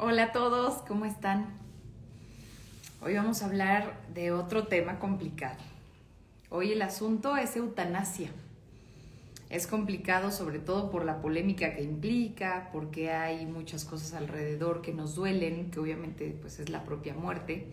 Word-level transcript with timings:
Hola 0.00 0.24
a 0.24 0.32
todos, 0.32 0.82
¿cómo 0.88 1.04
están? 1.04 1.46
Hoy 3.00 3.14
vamos 3.14 3.42
a 3.42 3.46
hablar 3.46 4.00
de 4.12 4.32
otro 4.32 4.66
tema 4.66 4.98
complicado. 4.98 5.58
Hoy 6.50 6.72
el 6.72 6.82
asunto 6.82 7.36
es 7.36 7.54
eutanasia. 7.54 8.30
Es 9.50 9.68
complicado 9.68 10.32
sobre 10.32 10.58
todo 10.58 10.90
por 10.90 11.04
la 11.04 11.20
polémica 11.20 11.76
que 11.76 11.84
implica, 11.84 12.70
porque 12.72 13.12
hay 13.12 13.46
muchas 13.46 13.84
cosas 13.84 14.14
alrededor 14.14 14.82
que 14.82 14.92
nos 14.92 15.14
duelen, 15.14 15.70
que 15.70 15.78
obviamente 15.78 16.36
pues 16.40 16.58
es 16.58 16.70
la 16.70 16.82
propia 16.84 17.14
muerte. 17.14 17.68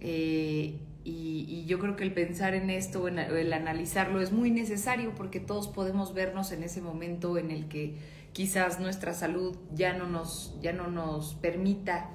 Eh, 0.00 0.74
y, 1.04 1.64
yo 1.66 1.78
creo 1.78 1.94
que 1.94 2.02
el 2.02 2.12
pensar 2.12 2.54
en 2.54 2.68
esto, 2.68 3.06
el 3.06 3.52
analizarlo 3.52 4.20
es 4.20 4.32
muy 4.32 4.50
necesario 4.50 5.12
porque 5.14 5.38
todos 5.38 5.68
podemos 5.68 6.14
vernos 6.14 6.50
en 6.50 6.64
ese 6.64 6.80
momento 6.80 7.38
en 7.38 7.52
el 7.52 7.68
que 7.68 7.94
quizás 8.32 8.80
nuestra 8.80 9.14
salud 9.14 9.56
ya 9.74 9.92
no 9.92 10.06
nos, 10.06 10.56
ya 10.60 10.72
no 10.72 10.88
nos 10.88 11.34
permita 11.34 12.10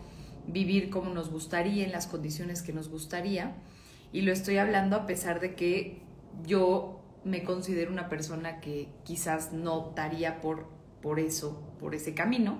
vivir 0.48 0.90
como 0.90 1.14
nos 1.14 1.30
gustaría, 1.30 1.86
en 1.86 1.92
las 1.92 2.08
condiciones 2.08 2.62
que 2.62 2.74
nos 2.74 2.90
gustaría. 2.90 3.56
Y 4.12 4.22
lo 4.22 4.32
estoy 4.32 4.58
hablando 4.58 4.96
a 4.96 5.06
pesar 5.06 5.40
de 5.40 5.56
que 5.56 6.02
yo 6.46 7.02
me 7.24 7.44
considero 7.44 7.92
una 7.92 8.10
persona 8.10 8.60
que 8.62 8.88
quizás 9.04 9.52
no 9.52 9.76
optaría 9.76 10.40
por, 10.40 10.68
por 11.02 11.20
eso, 11.20 11.62
por 11.80 11.94
ese 11.94 12.14
camino, 12.14 12.60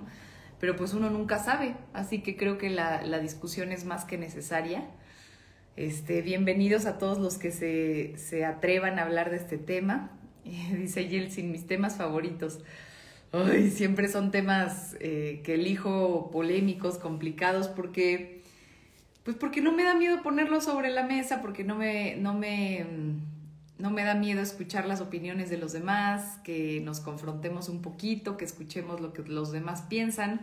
pero 0.60 0.76
pues 0.76 0.92
uno 0.92 1.08
nunca 1.08 1.38
sabe, 1.38 1.76
así 1.94 2.20
que 2.20 2.36
creo 2.36 2.58
que 2.58 2.68
la, 2.68 3.02
la 3.02 3.18
discusión 3.20 3.72
es 3.72 3.84
más 3.84 4.04
que 4.04 4.18
necesaria. 4.18 4.90
Este, 5.76 6.22
bienvenidos 6.22 6.86
a 6.86 6.98
todos 6.98 7.18
los 7.18 7.38
que 7.38 7.52
se, 7.52 8.18
se 8.18 8.44
atrevan 8.44 8.98
a 8.98 9.02
hablar 9.02 9.30
de 9.30 9.36
este 9.36 9.58
tema. 9.58 10.10
dice 10.44 11.08
Yeltsin, 11.08 11.52
mis 11.52 11.66
temas 11.66 11.96
favoritos. 11.96 12.60
Ay, 13.32 13.70
siempre 13.70 14.08
son 14.08 14.30
temas 14.30 14.96
eh, 15.00 15.42
que 15.44 15.54
elijo 15.54 16.30
polémicos, 16.30 16.98
complicados, 16.98 17.68
porque, 17.68 18.42
pues 19.24 19.36
porque 19.36 19.60
no 19.60 19.72
me 19.72 19.84
da 19.84 19.94
miedo 19.94 20.22
ponerlos 20.22 20.64
sobre 20.64 20.90
la 20.90 21.02
mesa, 21.02 21.42
porque 21.42 21.64
no 21.64 21.74
me, 21.74 22.16
no 22.16 22.34
me, 22.34 22.86
no 23.78 23.90
me 23.90 24.04
da 24.04 24.14
miedo 24.14 24.40
escuchar 24.40 24.86
las 24.86 25.00
opiniones 25.00 25.50
de 25.50 25.58
los 25.58 25.72
demás, 25.72 26.38
que 26.42 26.80
nos 26.80 27.00
confrontemos 27.00 27.68
un 27.68 27.82
poquito, 27.82 28.36
que 28.36 28.44
escuchemos 28.44 29.00
lo 29.00 29.12
que 29.12 29.22
los 29.22 29.52
demás 29.52 29.82
piensan. 29.82 30.40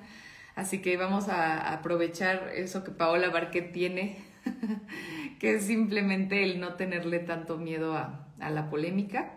Así 0.55 0.81
que 0.81 0.95
vamos 0.95 1.27
a 1.27 1.73
aprovechar 1.73 2.51
eso 2.55 2.83
que 2.83 2.91
Paola 2.91 3.29
Barquet 3.29 3.73
tiene 3.73 4.17
que 5.39 5.55
es 5.55 5.65
simplemente 5.65 6.43
el 6.43 6.59
no 6.59 6.73
tenerle 6.75 7.19
tanto 7.19 7.57
miedo 7.57 7.95
a, 7.95 8.21
la 8.39 8.69
polémica. 8.69 9.31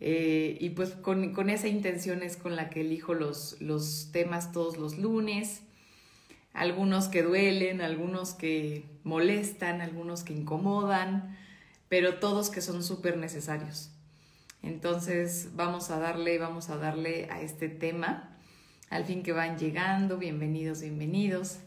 Eh, 0.00 0.58
y 0.60 0.70
pues 0.70 0.90
con, 0.90 1.50
esa 1.50 1.68
intención 1.68 2.22
es 2.22 2.36
con 2.36 2.56
la 2.56 2.68
que 2.68 2.82
elijo 2.82 3.14
los, 3.14 3.60
los 3.60 4.10
temas 4.12 4.52
todos 4.52 4.76
los 4.76 4.98
lunes. 4.98 5.62
Algunos 6.52 7.08
que 7.08 7.22
duelen, 7.22 7.80
algunos 7.80 8.32
que 8.32 8.84
molestan, 9.04 9.80
algunos 9.80 10.22
que 10.22 10.32
incomodan, 10.32 11.36
pero 11.88 12.14
todos 12.14 12.50
que 12.50 12.60
son 12.60 12.82
súper 12.82 13.16
necesarios. 13.18 13.90
Entonces 14.62 15.50
vamos 15.54 15.90
a 15.90 15.98
darle, 15.98 16.38
vamos 16.38 16.70
a 16.70 16.76
darle 16.76 17.28
a 17.30 17.40
este 17.40 17.68
tema. 17.68 18.36
Al 18.88 19.04
fin 19.04 19.22
que 19.22 19.32
van 19.32 19.58
llegando, 19.58 20.16
bienvenidos, 20.16 20.80
bienvenidos. 20.80 21.58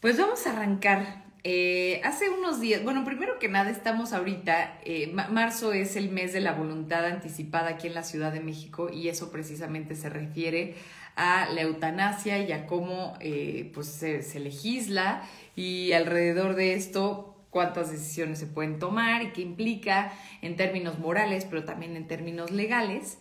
Pues 0.00 0.18
vamos 0.18 0.46
a 0.46 0.52
arrancar. 0.52 1.23
Eh, 1.46 2.00
hace 2.04 2.30
unos 2.30 2.58
días, 2.58 2.82
bueno, 2.82 3.04
primero 3.04 3.38
que 3.38 3.48
nada 3.48 3.70
estamos 3.70 4.14
ahorita, 4.14 4.78
eh, 4.82 5.12
marzo 5.12 5.74
es 5.74 5.94
el 5.94 6.08
mes 6.08 6.32
de 6.32 6.40
la 6.40 6.52
voluntad 6.52 7.04
anticipada 7.04 7.68
aquí 7.68 7.86
en 7.86 7.92
la 7.92 8.02
Ciudad 8.02 8.32
de 8.32 8.40
México 8.40 8.88
y 8.90 9.08
eso 9.08 9.30
precisamente 9.30 9.94
se 9.94 10.08
refiere 10.08 10.74
a 11.16 11.46
la 11.50 11.60
eutanasia 11.60 12.38
y 12.38 12.50
a 12.52 12.66
cómo 12.66 13.12
eh, 13.20 13.70
pues 13.74 13.88
se, 13.88 14.40
legisla 14.40 15.22
y 15.54 15.92
alrededor 15.92 16.54
de 16.54 16.72
esto 16.72 17.36
cuántas 17.50 17.92
decisiones 17.92 18.38
se 18.38 18.46
pueden 18.46 18.78
tomar 18.78 19.22
y 19.22 19.32
qué 19.32 19.42
implica 19.42 20.14
en 20.40 20.56
términos 20.56 20.98
morales, 20.98 21.44
pero 21.44 21.64
también 21.64 21.94
en 21.94 22.06
términos 22.06 22.52
legales. 22.52 23.18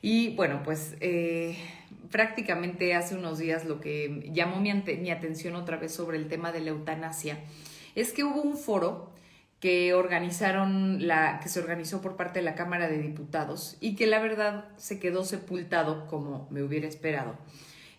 Y 0.00 0.36
bueno, 0.36 0.62
pues 0.62 0.96
prácticamente 2.10 2.94
hace 2.94 3.14
unos 3.14 3.38
días 3.38 3.64
lo 3.64 3.80
que 3.80 4.30
llamó 4.32 4.60
mi, 4.60 4.72
mi, 4.72 5.10
atención 5.10 5.54
otra 5.56 5.76
vez 5.76 5.92
sobre 5.92 6.16
el 6.18 6.28
tema 6.28 6.52
de 6.52 6.60
la 6.60 6.70
eutanasia 6.70 7.38
es 7.94 8.12
que 8.12 8.24
hubo 8.24 8.42
un 8.42 8.56
foro 8.56 9.10
que 9.60 9.94
organizaron 9.94 11.06
la 11.06 11.40
que 11.40 11.48
se 11.48 11.58
organizó 11.60 12.02
por 12.02 12.16
parte 12.16 12.40
de 12.40 12.44
la 12.44 12.54
Cámara 12.54 12.88
de 12.88 12.98
Diputados 12.98 13.76
y 13.80 13.96
que 13.96 14.06
la 14.06 14.18
verdad 14.18 14.66
se 14.76 14.98
quedó 14.98 15.24
sepultado 15.24 16.06
como 16.06 16.46
me 16.50 16.62
hubiera 16.62 16.86
esperado. 16.86 17.36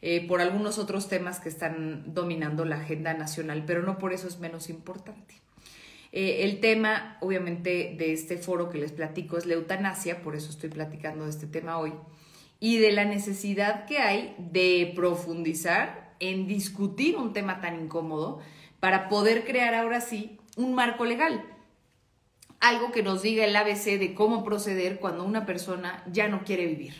Eh, 0.01 0.27
por 0.27 0.41
algunos 0.41 0.77
otros 0.77 1.07
temas 1.07 1.39
que 1.39 1.49
están 1.49 2.13
dominando 2.13 2.65
la 2.65 2.75
agenda 2.75 3.15
nacional, 3.15 3.63
pero 3.65 3.81
no 3.81 3.97
por 3.97 4.13
eso 4.13 4.27
es 4.27 4.39
menos 4.39 4.69
importante. 4.69 5.33
Eh, 6.11 6.43
el 6.43 6.59
tema, 6.59 7.17
obviamente, 7.21 7.95
de 7.97 8.13
este 8.13 8.37
foro 8.37 8.69
que 8.69 8.77
les 8.77 8.91
platico 8.91 9.37
es 9.37 9.45
la 9.47 9.55
eutanasia, 9.55 10.21
por 10.21 10.35
eso 10.35 10.49
estoy 10.49 10.69
platicando 10.69 11.23
de 11.23 11.31
este 11.31 11.47
tema 11.47 11.79
hoy, 11.79 11.91
y 12.65 12.79
de 12.79 12.91
la 12.91 13.05
necesidad 13.05 13.85
que 13.85 13.99
hay 13.99 14.33
de 14.39 14.91
profundizar 14.95 16.15
en 16.19 16.47
discutir 16.47 17.15
un 17.15 17.31
tema 17.31 17.61
tan 17.61 17.79
incómodo 17.79 18.39
para 18.79 19.07
poder 19.07 19.45
crear 19.45 19.75
ahora 19.75 20.01
sí 20.01 20.39
un 20.57 20.73
marco 20.73 21.05
legal. 21.05 21.45
Algo 22.59 22.91
que 22.91 23.03
nos 23.03 23.21
diga 23.21 23.45
el 23.45 23.55
ABC 23.55 23.99
de 23.99 24.15
cómo 24.15 24.43
proceder 24.43 24.99
cuando 24.99 25.23
una 25.23 25.45
persona 25.45 26.03
ya 26.11 26.27
no 26.27 26.43
quiere 26.43 26.65
vivir. 26.65 26.95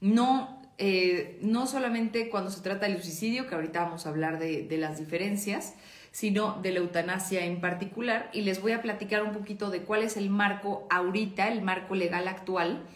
No, 0.00 0.58
eh, 0.78 1.38
no 1.42 1.66
solamente 1.66 2.30
cuando 2.30 2.50
se 2.50 2.62
trata 2.62 2.86
del 2.86 3.02
suicidio, 3.02 3.46
que 3.46 3.56
ahorita 3.56 3.84
vamos 3.84 4.06
a 4.06 4.08
hablar 4.08 4.38
de, 4.38 4.62
de 4.62 4.78
las 4.78 4.98
diferencias, 4.98 5.74
sino 6.12 6.62
de 6.62 6.72
la 6.72 6.78
eutanasia 6.78 7.44
en 7.44 7.60
particular. 7.60 8.30
Y 8.32 8.40
les 8.40 8.62
voy 8.62 8.72
a 8.72 8.80
platicar 8.80 9.22
un 9.22 9.32
poquito 9.32 9.68
de 9.68 9.82
cuál 9.82 10.02
es 10.02 10.16
el 10.16 10.30
marco 10.30 10.86
ahorita, 10.88 11.48
el 11.48 11.60
marco 11.60 11.94
legal 11.94 12.26
actual, 12.26 12.86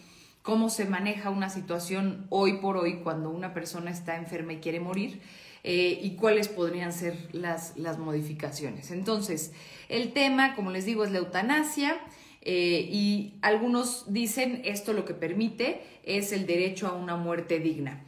cómo 0.43 0.69
se 0.69 0.85
maneja 0.85 1.31
una 1.31 1.49
situación 1.49 2.27
hoy 2.29 2.57
por 2.57 2.77
hoy 2.77 2.97
cuando 2.97 3.31
una 3.31 3.53
persona 3.53 3.89
está 3.89 4.17
enferma 4.17 4.53
y 4.53 4.57
quiere 4.57 4.79
morir. 4.79 5.21
Eh, 5.65 5.97
y 6.03 6.15
cuáles 6.17 6.49
podrían 6.49 6.91
ser 6.91 7.15
las, 7.31 7.77
las 7.77 7.97
modificaciones. 7.97 8.91
Entonces, 8.91 9.53
el 9.87 10.11
tema, 10.11 10.55
como 10.55 10.71
les 10.71 10.85
digo, 10.85 11.05
es 11.05 11.11
la 11.11 11.19
eutanasia. 11.19 11.97
Eh, 12.41 12.89
y 12.91 13.35
algunos 13.41 14.11
dicen 14.11 14.61
esto 14.65 14.91
lo 14.91 15.05
que 15.05 15.13
permite 15.13 15.81
es 16.03 16.33
el 16.33 16.45
derecho 16.45 16.87
a 16.87 16.91
una 16.91 17.15
muerte 17.15 17.59
digna. 17.59 18.03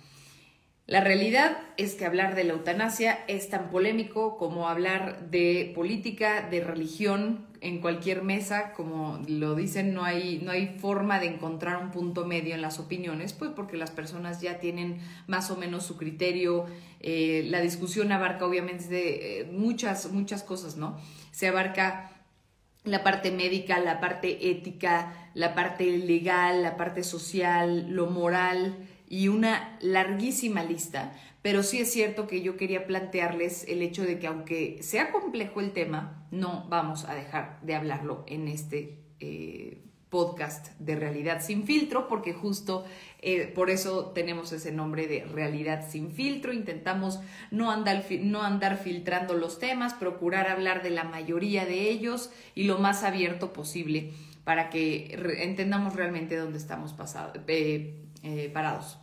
La 0.87 1.01
realidad 1.01 1.57
es 1.77 1.95
que 1.95 2.05
hablar 2.05 2.35
de 2.35 2.43
la 2.43 2.53
eutanasia 2.53 3.25
es 3.27 3.49
tan 3.49 3.71
polémico 3.71 4.37
como 4.37 4.69
hablar 4.69 5.31
de 5.31 5.71
política, 5.73 6.47
de 6.47 6.63
religión 6.63 7.47
en 7.61 7.81
cualquier 7.81 8.21
mesa, 8.21 8.71
como 8.73 9.19
lo 9.27 9.55
dicen, 9.55 9.95
no 9.95 10.03
hay, 10.03 10.39
no 10.43 10.51
hay 10.51 10.77
forma 10.77 11.19
de 11.19 11.25
encontrar 11.25 11.81
un 11.81 11.89
punto 11.89 12.27
medio 12.27 12.53
en 12.53 12.61
las 12.61 12.79
opiniones, 12.79 13.33
pues 13.33 13.49
porque 13.55 13.77
las 13.77 13.89
personas 13.89 14.41
ya 14.41 14.59
tienen 14.59 14.99
más 15.25 15.49
o 15.49 15.57
menos 15.57 15.87
su 15.87 15.97
criterio, 15.97 16.67
eh, 16.99 17.43
la 17.49 17.61
discusión 17.61 18.11
abarca 18.11 18.45
obviamente 18.45 19.39
eh, 19.39 19.45
muchas, 19.45 20.11
muchas 20.11 20.43
cosas, 20.43 20.77
¿no? 20.77 20.99
Se 21.31 21.47
abarca 21.47 22.11
la 22.83 23.03
parte 23.03 23.31
médica, 23.31 23.79
la 23.79 23.99
parte 23.99 24.51
ética, 24.51 25.31
la 25.33 25.55
parte 25.55 25.85
legal, 25.97 26.61
la 26.61 26.77
parte 26.77 27.03
social, 27.03 27.89
lo 27.89 28.05
moral, 28.05 28.75
y 29.15 29.29
una 29.29 29.77
larguísima 29.79 30.61
lista, 30.61 31.13
pero 31.41 31.63
sí 31.63 31.79
es 31.79 31.89
cierto 31.89 32.27
que 32.27 32.41
yo 32.41 32.57
quería 32.57 32.85
plantearles 32.85 33.65
el 33.69 33.81
hecho 33.81 34.03
de 34.03 34.19
que 34.19 34.27
aunque 34.27 34.79
sea 34.81 35.13
complejo 35.13 35.61
el 35.61 35.71
tema, 35.71 36.27
no 36.31 36.65
vamos 36.67 37.05
a 37.05 37.15
dejar 37.15 37.61
de 37.61 37.75
hablarlo 37.75 38.25
en 38.27 38.49
este 38.49 38.99
eh, 39.21 39.81
podcast 40.09 40.77
de 40.79 40.97
realidad 40.97 41.41
sin 41.41 41.63
filtro, 41.63 42.09
porque 42.09 42.33
justo 42.33 42.83
eh, 43.21 43.47
por 43.47 43.69
eso 43.69 44.07
tenemos 44.07 44.51
ese 44.51 44.73
nombre 44.73 45.07
de 45.07 45.23
realidad 45.23 45.87
sin 45.89 46.11
filtro. 46.11 46.51
Intentamos 46.51 47.21
no 47.51 47.71
andar, 47.71 48.03
no 48.19 48.43
andar 48.43 48.77
filtrando 48.77 49.33
los 49.33 49.59
temas, 49.59 49.93
procurar 49.93 50.49
hablar 50.49 50.83
de 50.83 50.89
la 50.89 51.05
mayoría 51.05 51.65
de 51.65 51.89
ellos 51.89 52.31
y 52.53 52.65
lo 52.65 52.79
más 52.79 53.03
abierto 53.03 53.53
posible 53.53 54.11
para 54.43 54.69
que 54.69 55.17
entendamos 55.39 55.95
realmente 55.95 56.35
dónde 56.35 56.57
estamos 56.57 56.91
pasados. 56.91 57.39
Eh, 57.47 58.01
eh, 58.27 58.49
parados. 58.51 58.97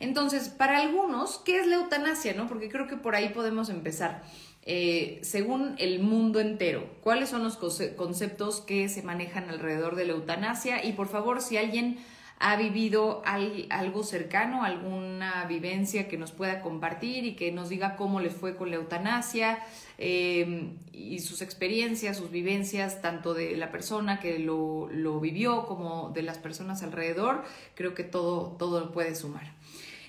Entonces, 0.00 0.48
para 0.48 0.78
algunos, 0.78 1.38
¿qué 1.38 1.60
es 1.60 1.66
la 1.66 1.76
eutanasia? 1.76 2.34
¿no? 2.34 2.48
Porque 2.48 2.68
creo 2.68 2.88
que 2.88 2.96
por 2.96 3.14
ahí 3.14 3.28
podemos 3.28 3.68
empezar. 3.68 4.22
Eh, 4.62 5.20
según 5.22 5.74
el 5.78 6.00
mundo 6.00 6.40
entero, 6.40 6.86
¿cuáles 7.02 7.28
son 7.28 7.44
los 7.44 7.56
conceptos 7.56 8.60
que 8.60 8.88
se 8.88 9.02
manejan 9.02 9.48
alrededor 9.48 9.96
de 9.96 10.06
la 10.06 10.12
eutanasia? 10.12 10.84
Y 10.84 10.92
por 10.92 11.08
favor, 11.08 11.40
si 11.40 11.56
alguien 11.56 11.98
ha 12.42 12.56
vivido 12.56 13.22
algo 13.26 14.02
cercano, 14.02 14.64
alguna 14.64 15.44
vivencia 15.44 16.08
que 16.08 16.16
nos 16.16 16.32
pueda 16.32 16.62
compartir 16.62 17.26
y 17.26 17.36
que 17.36 17.52
nos 17.52 17.68
diga 17.68 17.96
cómo 17.96 18.18
le 18.20 18.30
fue 18.30 18.56
con 18.56 18.70
la 18.70 18.76
eutanasia 18.76 19.58
eh, 19.98 20.72
y 20.90 21.18
sus 21.18 21.42
experiencias, 21.42 22.16
sus 22.16 22.30
vivencias, 22.30 23.02
tanto 23.02 23.34
de 23.34 23.58
la 23.58 23.70
persona 23.70 24.20
que 24.20 24.38
lo, 24.38 24.88
lo, 24.90 25.20
vivió 25.20 25.66
como 25.66 26.10
de 26.14 26.22
las 26.22 26.38
personas 26.38 26.82
alrededor, 26.82 27.44
creo 27.74 27.92
que 27.92 28.04
todo, 28.04 28.56
todo 28.58 28.90
puede 28.90 29.14
sumar. 29.14 29.59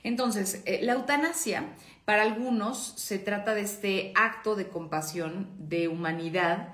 Entonces, 0.04 0.62
eh, 0.66 0.80
la 0.82 0.94
eutanasia 0.94 1.66
para 2.06 2.24
algunos 2.24 2.94
se 2.98 3.20
trata 3.20 3.54
de 3.54 3.62
este 3.62 4.12
acto 4.16 4.56
de 4.56 4.68
compasión, 4.68 5.48
de 5.60 5.88
humanidad, 5.88 6.70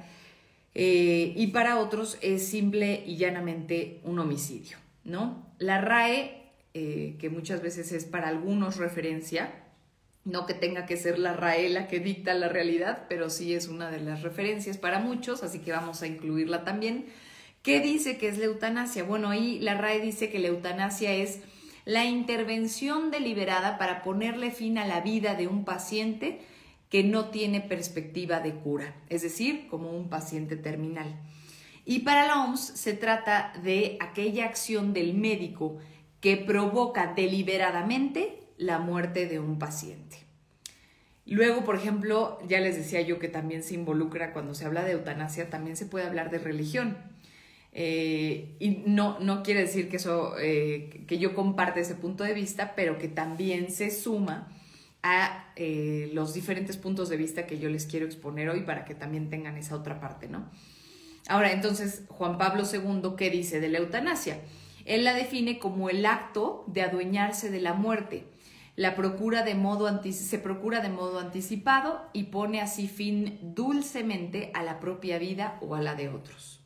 eh, 0.80 1.34
y 1.36 1.48
para 1.48 1.80
otros 1.80 2.20
es 2.22 2.48
simple 2.48 3.04
y 3.06 3.18
llanamente 3.18 4.00
un 4.04 4.20
homicidio, 4.20 4.78
¿no? 5.04 5.52
La 5.58 5.82
RAE, 5.82 6.52
eh, 6.76 7.16
que 7.20 7.32
muchas 7.32 7.64
veces 7.64 7.92
es 7.92 8.06
para 8.06 8.28
algunos 8.28 8.78
referencia, 8.78 9.52
no 10.24 10.46
que 10.46 10.54
tenga 10.54 10.86
que 10.86 10.96
ser 10.96 11.18
la 11.18 11.34
RAE 11.34 11.70
la 11.70 11.88
que 11.88 12.00
dicta 12.00 12.36
la 12.36 12.48
realidad, 12.48 13.06
pero 13.10 13.32
sí 13.32 13.56
es 13.56 13.68
una 13.68 13.90
de 13.90 14.02
las 14.02 14.22
referencias 14.22 14.78
para 14.78 15.00
muchos, 15.00 15.42
así 15.42 15.60
que 15.60 15.72
vamos 15.72 16.04
a 16.04 16.08
incluirla 16.08 16.64
también. 16.64 17.08
¿Qué 17.64 17.80
dice 17.80 18.18
que 18.18 18.28
es 18.28 18.38
la 18.38 18.46
eutanasia? 18.46 19.04
Bueno, 19.04 19.30
ahí 19.30 19.58
la 19.60 19.74
RAE 19.74 20.00
dice 20.00 20.30
que 20.30 20.38
la 20.38 20.50
eutanasia 20.50 21.12
es 21.12 21.40
la 21.88 22.04
intervención 22.04 23.12
deliberada 23.12 23.78
para 23.78 24.02
ponerle 24.02 24.52
fin 24.52 24.78
a 24.78 24.86
la 24.86 25.00
vida 25.00 25.36
de 25.36 25.48
un 25.48 25.64
paciente 25.64 26.42
que 26.90 27.02
no 27.02 27.30
tiene 27.30 27.62
perspectiva 27.62 28.42
de 28.42 28.56
cura, 28.56 28.94
es 29.08 29.22
decir, 29.22 29.70
como 29.70 29.92
un 29.92 30.10
paciente 30.10 30.58
terminal. 30.58 31.18
Y 31.86 32.00
para 32.00 32.28
la 32.28 32.44
OMS 32.44 32.60
se 32.60 32.94
trata 32.94 33.54
de 33.64 33.96
aquella 34.02 34.44
acción 34.44 34.92
del 34.92 35.14
médico 35.14 35.78
que 36.20 36.36
provoca 36.36 37.14
deliberadamente 37.16 38.38
la 38.58 38.80
muerte 38.80 39.26
de 39.26 39.40
un 39.40 39.58
paciente. 39.58 40.18
Luego, 41.26 41.64
por 41.64 41.78
ejemplo, 41.78 42.38
ya 42.50 42.60
les 42.60 42.76
decía 42.76 43.00
yo 43.00 43.18
que 43.18 43.30
también 43.30 43.64
se 43.64 43.76
involucra 43.76 44.34
cuando 44.34 44.56
se 44.56 44.66
habla 44.66 44.84
de 44.84 44.92
eutanasia, 44.92 45.50
también 45.50 45.78
se 45.78 45.86
puede 45.86 46.06
hablar 46.06 46.32
de 46.32 46.40
religión. 46.40 46.98
Eh, 47.80 48.56
y 48.58 48.82
no, 48.88 49.20
no 49.20 49.44
quiere 49.44 49.60
decir 49.60 49.88
que, 49.88 49.98
eso, 49.98 50.34
eh, 50.40 51.04
que 51.06 51.20
yo 51.20 51.36
comparte 51.36 51.80
ese 51.80 51.94
punto 51.94 52.24
de 52.24 52.34
vista, 52.34 52.74
pero 52.76 52.98
que 52.98 53.08
también 53.08 53.70
se 53.70 53.92
suma 53.92 54.48
a 55.04 55.54
eh, 55.56 56.10
los 56.12 56.34
diferentes 56.34 56.76
puntos 56.76 57.08
de 57.08 57.18
vista 57.18 57.46
que 57.46 57.60
yo 57.60 57.70
les 57.70 57.86
quiero 57.86 58.08
exponer 58.08 58.50
hoy 58.50 58.62
para 58.62 58.84
que 58.84 58.96
también 58.96 59.30
tengan 59.30 59.58
esa 59.58 59.76
otra 59.76 60.00
parte, 60.00 60.28
¿no? 60.28 60.50
Ahora, 61.30 61.52
entonces, 61.52 62.02
Juan 62.08 62.40
Pablo 62.40 62.64
II, 62.64 63.12
¿qué 63.16 63.30
dice 63.30 63.60
de 63.60 63.70
la 63.70 63.78
eutanasia? 63.78 64.40
Él 64.86 65.04
la 65.04 65.14
define 65.14 65.60
como 65.60 65.92
el 65.92 66.04
acto 66.08 66.64
de 66.66 66.82
adueñarse 66.82 67.52
de 67.52 67.62
la 67.62 67.74
muerte. 67.74 68.24
La 68.76 68.96
procura 68.96 69.44
de 69.44 69.54
modo 69.54 69.88
se 70.02 70.40
procura 70.40 70.80
de 70.80 70.90
modo 70.90 71.20
anticipado 71.20 72.10
y 72.12 72.24
pone 72.24 72.60
así 72.60 72.88
fin 72.88 73.38
dulcemente 73.44 74.50
a 74.56 74.64
la 74.64 74.80
propia 74.80 75.20
vida 75.20 75.60
o 75.62 75.76
a 75.76 75.82
la 75.82 75.94
de 75.94 76.10
otros. 76.10 76.57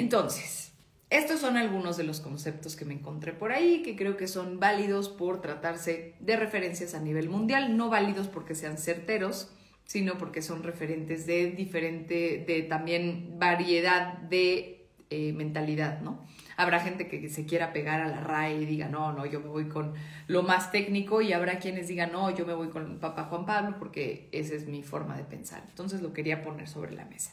Entonces, 0.00 0.72
estos 1.10 1.40
son 1.40 1.58
algunos 1.58 1.98
de 1.98 2.04
los 2.04 2.20
conceptos 2.20 2.74
que 2.74 2.86
me 2.86 2.94
encontré 2.94 3.34
por 3.34 3.52
ahí, 3.52 3.82
que 3.82 3.96
creo 3.96 4.16
que 4.16 4.28
son 4.28 4.58
válidos 4.58 5.10
por 5.10 5.42
tratarse 5.42 6.14
de 6.20 6.36
referencias 6.36 6.94
a 6.94 7.00
nivel 7.00 7.28
mundial, 7.28 7.76
no 7.76 7.90
válidos 7.90 8.26
porque 8.26 8.54
sean 8.54 8.78
certeros, 8.78 9.52
sino 9.84 10.16
porque 10.16 10.40
son 10.40 10.62
referentes 10.62 11.26
de 11.26 11.50
diferente, 11.50 12.42
de 12.46 12.62
también 12.62 13.38
variedad 13.38 14.14
de 14.16 14.86
eh, 15.10 15.34
mentalidad, 15.34 16.00
¿no? 16.00 16.24
Habrá 16.56 16.80
gente 16.80 17.06
que 17.06 17.28
se 17.28 17.44
quiera 17.44 17.74
pegar 17.74 18.00
a 18.00 18.08
la 18.08 18.20
RAE 18.20 18.62
y 18.62 18.64
diga, 18.64 18.88
no, 18.88 19.12
no, 19.12 19.26
yo 19.26 19.40
me 19.40 19.48
voy 19.48 19.68
con 19.68 19.92
lo 20.28 20.42
más 20.42 20.72
técnico 20.72 21.20
y 21.20 21.34
habrá 21.34 21.58
quienes 21.58 21.88
digan, 21.88 22.12
no, 22.12 22.34
yo 22.34 22.46
me 22.46 22.54
voy 22.54 22.68
con 22.68 23.00
papá 23.00 23.24
Juan 23.24 23.44
Pablo 23.44 23.76
porque 23.78 24.30
esa 24.32 24.54
es 24.54 24.66
mi 24.66 24.82
forma 24.82 25.18
de 25.18 25.24
pensar. 25.24 25.62
Entonces 25.68 26.00
lo 26.00 26.14
quería 26.14 26.40
poner 26.40 26.68
sobre 26.68 26.92
la 26.92 27.04
mesa. 27.04 27.32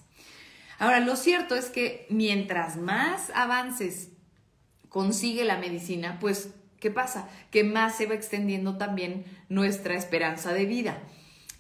Ahora, 0.80 1.00
lo 1.00 1.16
cierto 1.16 1.56
es 1.56 1.66
que 1.66 2.06
mientras 2.10 2.78
más 2.78 3.32
avances 3.34 4.10
consigue 4.90 5.44
la 5.44 5.58
medicina, 5.58 6.18
pues, 6.20 6.50
¿qué 6.80 6.92
pasa? 6.92 7.28
Que 7.52 7.64
más 7.64 7.96
se 7.96 8.06
va 8.06 8.14
extendiendo 8.14 8.78
también 8.78 9.26
nuestra 9.50 9.96
esperanza 9.96 10.54
de 10.54 10.66
vida. 10.66 11.00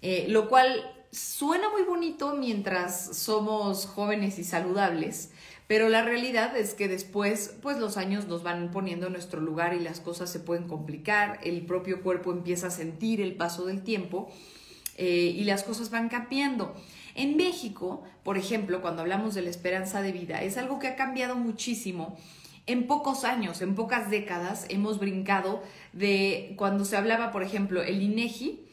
Eh, 0.02 0.26
lo 0.30 0.48
cual 0.48 0.94
suena 1.12 1.70
muy 1.70 1.84
bonito 1.84 2.36
mientras 2.36 3.18
somos 3.18 3.86
jóvenes 3.86 4.38
y 4.38 4.44
saludables, 4.44 5.32
pero 5.68 5.90
la 5.90 6.02
realidad 6.02 6.56
es 6.56 6.74
que 6.74 6.88
después, 6.88 7.56
pues 7.62 7.78
los 7.78 7.98
años 7.98 8.28
nos 8.28 8.44
van 8.44 8.72
poniendo 8.72 9.08
en 9.08 9.14
nuestro 9.14 9.42
lugar 9.42 9.74
y 9.74 9.80
las 9.80 10.00
cosas 10.00 10.30
se 10.32 10.40
pueden 10.40 10.68
complicar, 10.68 11.40
el 11.44 11.66
propio 11.66 12.02
cuerpo 12.02 12.32
empieza 12.32 12.68
a 12.68 12.72
sentir 12.72 13.20
el 13.20 13.36
paso 13.36 13.66
del 13.66 13.84
tiempo 13.84 14.32
eh, 14.96 15.34
y 15.36 15.44
las 15.44 15.64
cosas 15.64 15.90
van 15.90 16.08
cambiando. 16.08 16.74
En 17.18 17.36
México, 17.36 18.04
por 18.24 18.38
ejemplo, 18.38 18.80
cuando 18.80 19.02
hablamos 19.02 19.34
de 19.34 19.42
la 19.42 19.50
esperanza 19.50 20.04
de 20.04 20.12
vida, 20.12 20.44
es 20.44 20.56
algo 20.56 20.78
que 20.78 20.88
ha 20.88 20.96
cambiado 20.96 21.36
muchísimo. 21.36 22.16
En 22.68 22.86
pocos 22.86 23.24
años, 23.24 23.64
en 23.64 23.74
pocas 23.74 24.12
décadas, 24.12 24.68
hemos 24.70 25.00
brincado 25.00 25.64
de 25.94 26.54
cuando 26.58 26.86
se 26.86 26.96
hablaba, 26.96 27.32
por 27.32 27.42
ejemplo, 27.42 27.82
el 27.82 28.04
INEGI, 28.04 28.68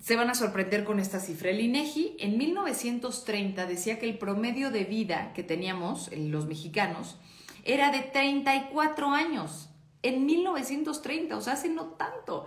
se 0.00 0.16
van 0.16 0.28
a 0.28 0.34
sorprender 0.34 0.82
con 0.82 0.98
esta 0.98 1.20
cifra. 1.20 1.50
El 1.50 1.60
INEGI 1.60 2.16
en 2.18 2.36
1930 2.36 3.66
decía 3.66 4.00
que 4.00 4.08
el 4.08 4.18
promedio 4.18 4.72
de 4.72 4.82
vida 4.82 5.32
que 5.34 5.44
teníamos 5.44 6.10
los 6.16 6.46
mexicanos 6.46 7.16
era 7.64 7.92
de 7.92 8.00
34 8.00 9.10
años. 9.10 9.70
En 10.02 10.26
1930, 10.26 11.36
o 11.36 11.40
sea, 11.40 11.52
hace 11.52 11.68
no 11.68 11.90
tanto. 11.90 12.46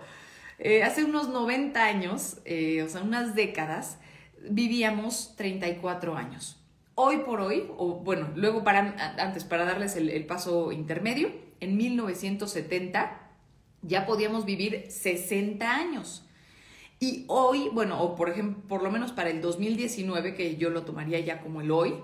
Eh, 0.58 0.82
hace 0.82 1.04
unos 1.04 1.30
90 1.30 1.82
años, 1.82 2.36
eh, 2.44 2.82
o 2.82 2.88
sea, 2.90 3.02
unas 3.02 3.34
décadas, 3.34 3.98
vivíamos 4.48 5.34
34 5.36 6.16
años. 6.16 6.58
Hoy 6.94 7.18
por 7.18 7.40
hoy, 7.40 7.70
o 7.78 8.00
bueno, 8.00 8.30
luego 8.34 8.64
para, 8.64 8.94
antes, 9.18 9.44
para 9.44 9.64
darles 9.64 9.96
el, 9.96 10.26
paso 10.26 10.72
intermedio, 10.72 11.32
en 11.60 11.76
1970 11.76 13.18
ya 13.82 14.06
podíamos 14.06 14.44
vivir 14.44 14.86
60 14.88 15.68
años. 15.68 16.26
Y 17.00 17.24
hoy, 17.28 17.68
bueno, 17.72 18.00
o 18.00 18.14
por 18.14 18.30
ejemplo, 18.30 18.62
por 18.68 18.82
lo 18.82 18.90
menos 18.90 19.10
para 19.12 19.30
el 19.30 19.40
2019, 19.40 20.34
que 20.34 20.56
yo 20.56 20.70
lo 20.70 20.84
tomaría 20.84 21.18
ya 21.20 21.40
como 21.40 21.60
el 21.60 21.70
hoy, 21.70 21.94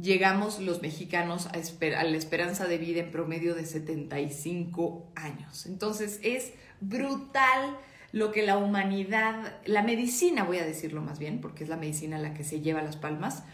llegamos 0.00 0.60
los 0.60 0.80
mexicanos 0.82 1.46
a, 1.46 1.52
a, 1.52 2.04
la 2.04 2.16
esperanza 2.16 2.66
de 2.68 2.78
vida 2.78 3.00
en 3.00 3.10
promedio 3.10 3.54
de 3.54 3.66
75 3.66 5.10
años. 5.16 5.66
Entonces 5.66 6.20
es 6.22 6.52
brutal 6.80 7.78
lo 8.12 8.32
que 8.32 8.44
la 8.44 8.56
humanidad, 8.56 9.58
la 9.64 9.82
medicina, 9.82 10.44
voy 10.44 10.58
a 10.58 10.64
decirlo 10.64 11.02
más 11.02 11.18
bien, 11.18 11.40
porque 11.40 11.64
es 11.64 11.70
la 11.70 11.76
medicina 11.76 12.18
la 12.18 12.34
que 12.34 12.44
se 12.44 12.60
lleva 12.60 12.82
las 12.82 12.96
palmas, 12.96 13.44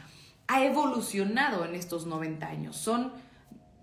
ha 0.46 0.64
evolucionado 0.64 1.64
en 1.64 1.74
estos 1.74 2.06
90 2.06 2.46
años. 2.46 2.76
Son 2.76 3.12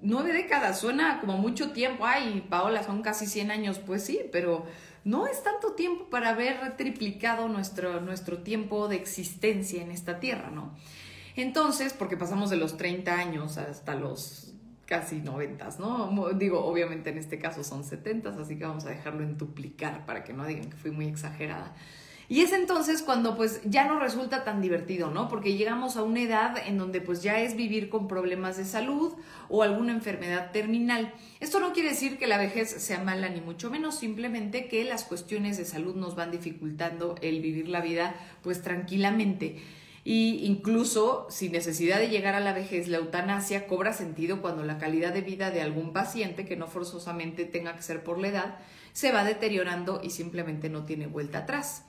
nueve 0.01 0.33
décadas, 0.33 0.79
suena 0.79 1.19
como 1.19 1.38
mucho 1.38 1.71
tiempo. 1.71 2.06
Ay, 2.06 2.45
Paola, 2.50 2.83
son 2.83 3.01
casi 3.01 3.25
100 3.25 3.51
años. 3.51 3.80
Pues 3.80 4.04
sí, 4.04 4.21
pero 4.31 4.66
no 5.04 5.28
es 5.28 5.44
tanto 5.44 5.73
tiempo 5.73 6.09
para 6.09 6.30
haber 6.30 6.78
triplicado 6.78 7.47
nuestro, 7.47 8.01
nuestro 8.01 8.40
tiempo 8.40 8.87
de 8.87 8.97
existencia 8.97 9.81
en 9.81 9.92
esta 9.92 10.19
tierra, 10.19 10.51
¿no? 10.51 10.73
Entonces, 11.35 11.94
porque 11.94 12.18
pasamos 12.18 12.49
de 12.49 12.57
los 12.57 12.78
30 12.78 13.13
años 13.13 13.57
hasta 13.57 13.95
los 13.95 14.50
casi 14.92 15.21
noventas, 15.21 15.80
¿no? 15.80 16.33
Digo, 16.33 16.66
obviamente 16.66 17.12
en 17.12 17.18
este 17.18 17.40
caso 17.40 17.64
son 17.64 17.86
setentas, 17.86 18.36
así 18.36 18.57
que 18.57 18.66
vamos 18.66 18.83
a 18.86 18.90
dejarlo 18.90 19.24
en 19.24 19.38
duplicar 19.38 20.06
para 20.06 20.26
que 20.26 20.33
no 20.33 20.45
digan 20.45 20.69
que 20.69 20.76
fui 20.76 20.92
muy 20.92 21.06
exagerada. 21.06 21.74
Y 22.28 22.42
es 22.42 22.52
entonces 22.52 23.02
cuando 23.02 23.38
pues 23.38 23.62
ya 23.64 23.88
no 23.88 24.00
resulta 24.00 24.44
tan 24.44 24.62
divertido, 24.62 25.10
¿no? 25.10 25.30
Porque 25.30 25.56
llegamos 25.56 25.95
a 25.95 26.04
una 26.04 26.19
edad 26.19 26.57
en 26.68 26.78
donde 26.78 27.00
pues 27.00 27.24
ya 27.24 27.40
es 27.40 27.56
vivir 27.56 27.88
con 27.88 28.10
problemas 28.10 28.57
de 28.57 28.66
salud 28.66 29.14
o 29.48 29.64
alguna 29.64 29.94
enfermedad 29.94 30.52
terminal. 30.52 31.14
Esto 31.40 31.62
no 31.62 31.71
quiere 31.71 31.92
decir 31.92 32.18
que 32.18 32.28
la 32.28 32.38
vejez 32.38 32.69
sea 32.69 33.02
mala 33.02 33.30
ni 33.30 33.40
mucho 33.40 33.69
menos, 33.69 33.98
simplemente 33.98 34.68
que 34.68 34.83
las 34.83 35.06
cuestiones 35.06 35.57
de 35.57 35.64
salud 35.64 35.95
nos 35.95 36.16
van 36.16 36.31
dificultando 36.31 37.16
el 37.21 37.40
vivir 37.40 37.69
la 37.69 37.80
vida 37.80 38.14
pues 38.44 38.62
tranquilamente. 38.62 39.62
Y 40.03 40.45
incluso 40.45 41.27
sin 41.29 41.51
necesidad 41.51 41.99
de 41.99 42.09
llegar 42.09 42.33
a 42.33 42.39
la 42.39 42.53
vejez, 42.53 42.87
la 42.87 42.97
eutanasia 42.97 43.67
cobra 43.67 43.93
sentido 43.93 44.41
cuando 44.41 44.63
la 44.63 44.79
calidad 44.79 45.13
de 45.13 45.21
vida 45.21 45.51
de 45.51 45.61
algún 45.61 45.93
paciente, 45.93 46.45
que 46.45 46.55
no 46.55 46.67
forzosamente 46.67 47.45
tenga 47.45 47.75
que 47.75 47.83
ser 47.83 48.03
por 48.03 48.17
la 48.17 48.29
edad, 48.29 48.59
se 48.93 49.11
va 49.11 49.23
deteriorando 49.23 50.01
y 50.03 50.09
simplemente 50.09 50.69
no 50.69 50.85
tiene 50.85 51.05
vuelta 51.05 51.39
atrás. 51.39 51.83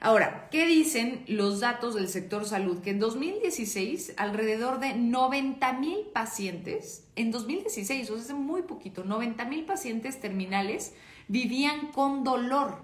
Ahora, 0.00 0.48
¿qué 0.50 0.66
dicen 0.66 1.24
los 1.28 1.60
datos 1.60 1.94
del 1.94 2.08
sector 2.08 2.44
salud? 2.44 2.82
Que 2.82 2.90
en 2.90 2.98
2016 2.98 4.14
alrededor 4.18 4.78
de 4.78 4.94
90 4.94 5.72
mil 5.74 6.00
pacientes, 6.12 7.04
en 7.16 7.30
2016, 7.30 8.10
o 8.10 8.14
sea, 8.14 8.22
hace 8.22 8.34
muy 8.34 8.62
poquito, 8.62 9.04
90 9.04 9.44
mil 9.46 9.64
pacientes 9.64 10.20
terminales 10.20 10.92
vivían 11.28 11.92
con 11.92 12.22
dolor, 12.22 12.82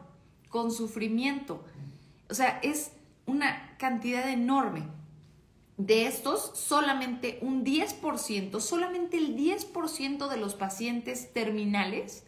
con 0.48 0.70
sufrimiento. 0.70 1.62
O 2.30 2.34
sea, 2.34 2.58
es 2.62 2.92
una 3.26 3.69
cantidad 3.80 4.28
enorme. 4.28 4.82
De 5.78 6.06
estos, 6.06 6.52
solamente 6.54 7.38
un 7.40 7.64
10%, 7.64 8.60
solamente 8.60 9.16
el 9.16 9.34
10% 9.34 10.28
de 10.28 10.36
los 10.36 10.54
pacientes 10.54 11.32
terminales 11.32 12.24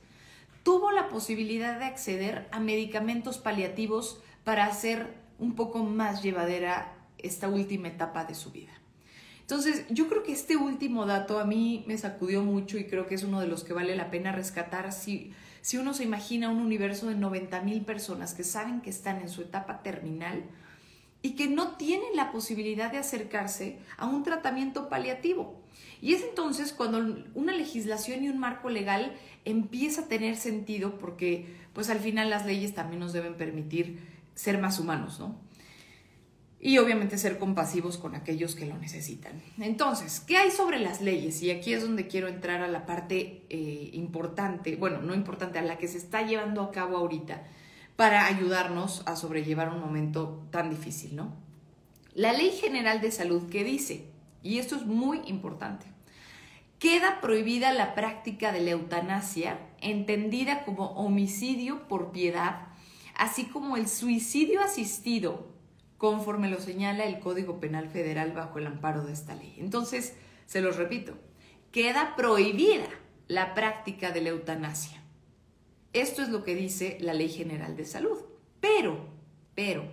tuvo 0.62 0.90
la 0.92 1.08
posibilidad 1.08 1.78
de 1.78 1.84
acceder 1.84 2.48
a 2.52 2.58
medicamentos 2.58 3.36
paliativos 3.36 4.22
para 4.44 4.64
hacer 4.64 5.14
un 5.38 5.54
poco 5.54 5.84
más 5.84 6.22
llevadera 6.22 6.94
esta 7.18 7.48
última 7.48 7.88
etapa 7.88 8.24
de 8.24 8.34
su 8.34 8.50
vida. 8.50 8.72
Entonces, 9.42 9.84
yo 9.90 10.08
creo 10.08 10.22
que 10.22 10.32
este 10.32 10.56
último 10.56 11.04
dato 11.04 11.38
a 11.38 11.44
mí 11.44 11.84
me 11.86 11.98
sacudió 11.98 12.42
mucho 12.42 12.78
y 12.78 12.86
creo 12.86 13.06
que 13.06 13.16
es 13.16 13.24
uno 13.24 13.40
de 13.40 13.48
los 13.48 13.62
que 13.62 13.74
vale 13.74 13.94
la 13.94 14.10
pena 14.10 14.32
rescatar 14.32 14.90
si, 14.92 15.34
si 15.60 15.76
uno 15.76 15.92
se 15.92 16.04
imagina 16.04 16.48
un 16.48 16.60
universo 16.60 17.08
de 17.08 17.16
90 17.16 17.60
mil 17.60 17.82
personas 17.82 18.32
que 18.32 18.44
saben 18.44 18.80
que 18.80 18.88
están 18.88 19.20
en 19.20 19.28
su 19.28 19.42
etapa 19.42 19.82
terminal 19.82 20.44
y 21.22 21.36
que 21.36 21.46
no 21.46 21.76
tienen 21.76 22.16
la 22.16 22.32
posibilidad 22.32 22.90
de 22.90 22.98
acercarse 22.98 23.78
a 23.96 24.06
un 24.06 24.24
tratamiento 24.24 24.88
paliativo. 24.88 25.62
Y 26.00 26.14
es 26.14 26.22
entonces 26.22 26.72
cuando 26.72 27.24
una 27.34 27.54
legislación 27.54 28.24
y 28.24 28.28
un 28.28 28.38
marco 28.38 28.68
legal 28.68 29.14
empieza 29.44 30.02
a 30.02 30.08
tener 30.08 30.36
sentido 30.36 30.98
porque 30.98 31.46
pues 31.72 31.90
al 31.90 32.00
final 32.00 32.28
las 32.28 32.44
leyes 32.44 32.74
también 32.74 32.98
nos 32.98 33.12
deben 33.12 33.36
permitir 33.36 34.00
ser 34.34 34.58
más 34.58 34.80
humanos, 34.80 35.20
¿no? 35.20 35.36
Y 36.58 36.78
obviamente 36.78 37.18
ser 37.18 37.38
compasivos 37.38 37.98
con 37.98 38.14
aquellos 38.14 38.54
que 38.54 38.66
lo 38.66 38.78
necesitan. 38.78 39.42
Entonces, 39.58 40.20
¿qué 40.20 40.36
hay 40.36 40.50
sobre 40.52 40.78
las 40.78 41.00
leyes? 41.00 41.42
Y 41.42 41.50
aquí 41.50 41.72
es 41.72 41.82
donde 41.82 42.06
quiero 42.06 42.28
entrar 42.28 42.62
a 42.62 42.68
la 42.68 42.86
parte 42.86 43.42
eh, 43.50 43.90
importante, 43.92 44.76
bueno, 44.76 45.02
no 45.02 45.12
importante, 45.12 45.58
a 45.58 45.62
la 45.62 45.76
que 45.78 45.88
se 45.88 45.98
está 45.98 46.22
llevando 46.22 46.62
a 46.62 46.70
cabo 46.70 46.96
ahorita 46.96 47.42
para 47.96 48.26
ayudarnos 48.26 49.02
a 49.06 49.16
sobrellevar 49.16 49.68
un 49.68 49.80
momento 49.80 50.46
tan 50.50 50.70
difícil, 50.70 51.16
¿no? 51.16 51.36
La 52.14 52.32
Ley 52.32 52.50
General 52.50 53.00
de 53.00 53.10
Salud 53.10 53.48
que 53.48 53.64
dice, 53.64 54.06
y 54.42 54.58
esto 54.58 54.76
es 54.76 54.86
muy 54.86 55.20
importante, 55.26 55.86
queda 56.78 57.20
prohibida 57.20 57.72
la 57.72 57.94
práctica 57.94 58.52
de 58.52 58.60
la 58.60 58.72
eutanasia, 58.72 59.58
entendida 59.80 60.64
como 60.64 60.90
homicidio 60.92 61.86
por 61.88 62.12
piedad, 62.12 62.66
así 63.14 63.44
como 63.44 63.76
el 63.76 63.88
suicidio 63.88 64.60
asistido, 64.62 65.46
conforme 65.96 66.50
lo 66.50 66.58
señala 66.58 67.04
el 67.04 67.20
Código 67.20 67.60
Penal 67.60 67.88
Federal 67.88 68.32
bajo 68.32 68.58
el 68.58 68.66
amparo 68.66 69.04
de 69.04 69.12
esta 69.12 69.34
ley. 69.34 69.54
Entonces, 69.58 70.16
se 70.46 70.60
los 70.60 70.76
repito, 70.76 71.14
queda 71.70 72.16
prohibida 72.16 72.88
la 73.28 73.54
práctica 73.54 74.10
de 74.10 74.20
la 74.20 74.30
eutanasia. 74.30 75.01
Esto 75.92 76.22
es 76.22 76.28
lo 76.28 76.42
que 76.44 76.54
dice 76.54 76.98
la 77.00 77.14
Ley 77.14 77.28
General 77.28 77.76
de 77.76 77.84
Salud. 77.84 78.18
Pero, 78.60 79.06
pero, 79.54 79.84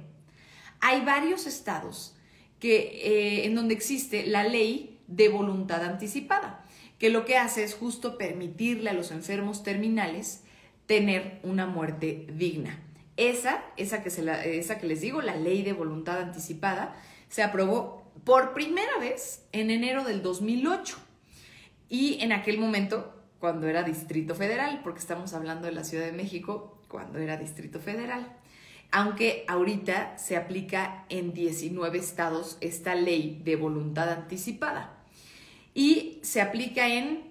hay 0.80 1.04
varios 1.04 1.46
estados 1.48 2.16
que, 2.60 3.02
eh, 3.04 3.46
en 3.46 3.56
donde 3.56 3.74
existe 3.74 4.26
la 4.26 4.44
ley 4.44 5.00
de 5.08 5.30
voluntad 5.30 5.84
anticipada, 5.84 6.64
que 7.00 7.10
lo 7.10 7.26
que 7.26 7.38
hace 7.38 7.64
es 7.64 7.74
justo 7.74 8.18
permitirle 8.18 8.90
a 8.90 8.94
los 8.94 9.12
enfermos 9.12 9.64
terminales 9.64 10.44
tener 10.86 11.40
una 11.44 11.66
muerte 11.66 12.28
digna. 12.34 12.80
Esa, 13.18 13.64
esa 13.76 14.04
que, 14.04 14.10
se 14.10 14.58
esa 14.58 14.80
que 14.80 14.88
les 14.88 15.02
digo, 15.02 15.22
la 15.22 15.36
ley 15.36 15.64
de 15.64 15.74
voluntad 15.74 16.20
anticipada, 16.20 16.96
se 17.28 17.44
aprobó 17.44 18.04
por 18.24 18.54
primera 18.54 18.98
vez 19.00 19.46
en 19.52 19.72
enero 19.72 20.04
del 20.04 20.22
2008. 20.22 20.98
Y 21.90 22.22
en 22.22 22.32
aquel 22.32 22.60
momento 22.60 23.19
cuando 23.40 23.68
era 23.68 23.84
Distrito 23.84 24.36
Federal, 24.36 24.82
porque 24.84 25.00
estamos 25.00 25.34
hablando 25.34 25.68
de 25.68 25.74
la 25.74 25.84
Ciudad 25.84 26.06
de 26.06 26.12
México 26.12 26.78
cuando 26.88 27.20
era 27.20 27.38
Distrito 27.38 27.80
Federal. 27.80 28.28
Aunque 28.92 29.46
ahorita 29.48 30.18
se 30.18 30.36
aplica 30.36 31.06
en 31.10 31.34
19 31.34 31.98
estados 31.98 32.58
esta 32.60 32.96
ley 32.96 33.42
de 33.46 33.56
voluntad 33.56 34.10
anticipada. 34.10 34.98
Y 35.74 36.20
se 36.24 36.42
aplica 36.42 36.88
en 36.88 37.30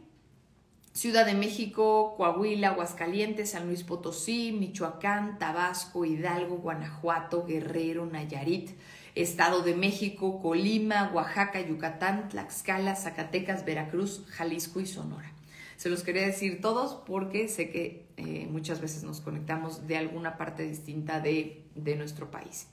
Ciudad 0.93 1.27
de 1.27 1.35
México, 1.35 2.15
Coahuila, 2.17 2.71
Aguascalientes, 2.71 3.51
San 3.51 3.67
Luis 3.67 3.85
Potosí, 3.85 4.53
Michoacán, 4.53 5.39
Tabasco, 5.39 6.05
Hidalgo, 6.05 6.57
Guanajuato, 6.57 7.45
Guerrero, 7.45 8.07
Nayarit, 8.07 8.71
Estado 9.15 9.63
de 9.63 9.75
México, 9.75 10.41
Colima, 10.41 11.11
Oaxaca, 11.13 11.61
Yucatán, 11.61 12.29
Tlaxcala, 12.29 12.97
Zacatecas, 12.97 13.65
Veracruz, 13.65 14.25
Jalisco 14.29 14.81
y 14.81 14.87
Sonora. 14.87 15.38
Se 15.79 15.89
los 15.89 16.03
quería 16.03 16.27
decir 16.27 16.61
todos 16.61 17.05
porque 17.07 17.47
sé 17.47 17.71
que 17.71 18.09
eh, 18.17 18.49
muchas 18.51 18.81
veces 18.81 19.05
nos 19.05 19.21
conectamos 19.21 19.87
de 19.87 19.97
alguna 19.97 20.37
parte 20.37 20.65
distinta 20.65 21.21
de, 21.21 21.63
de 21.77 21.95
nuestro 21.95 22.33
país. 22.33 22.67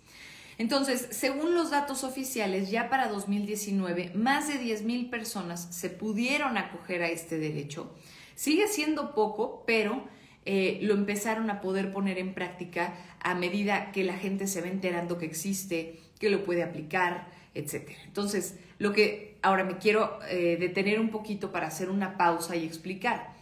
Entonces, 0.57 1.07
según 1.11 1.53
los 1.53 1.69
datos 1.69 2.03
oficiales, 2.03 2.71
ya 2.71 2.89
para 2.89 3.07
2019, 3.07 4.11
más 4.15 4.47
de 4.47 4.55
10.000 4.55 5.11
personas 5.11 5.67
se 5.69 5.91
pudieron 5.91 6.57
acoger 6.57 7.03
a 7.03 7.09
este 7.09 7.37
derecho. 7.37 7.93
Sigue 8.33 8.67
siendo 8.67 9.13
poco, 9.13 9.63
pero 9.67 10.03
eh, 10.45 10.79
lo 10.81 10.95
empezaron 10.95 11.51
a 11.51 11.61
poder 11.61 11.91
poner 11.91 12.17
en 12.17 12.33
práctica 12.33 12.95
a 13.19 13.35
medida 13.35 13.91
que 13.91 14.03
la 14.03 14.17
gente 14.17 14.47
se 14.47 14.61
va 14.61 14.67
enterando 14.67 15.19
que 15.19 15.27
existe, 15.27 15.99
que 16.19 16.31
lo 16.31 16.43
puede 16.43 16.63
aplicar, 16.63 17.27
etc. 17.53 17.91
Entonces, 18.05 18.55
lo 18.77 18.93
que 18.93 19.37
ahora 19.41 19.63
me 19.63 19.77
quiero 19.77 20.19
eh, 20.29 20.57
detener 20.59 20.99
un 20.99 21.09
poquito 21.09 21.51
para 21.51 21.67
hacer 21.67 21.89
una 21.89 22.17
pausa 22.17 22.55
y 22.55 22.65
explicar. 22.65 23.33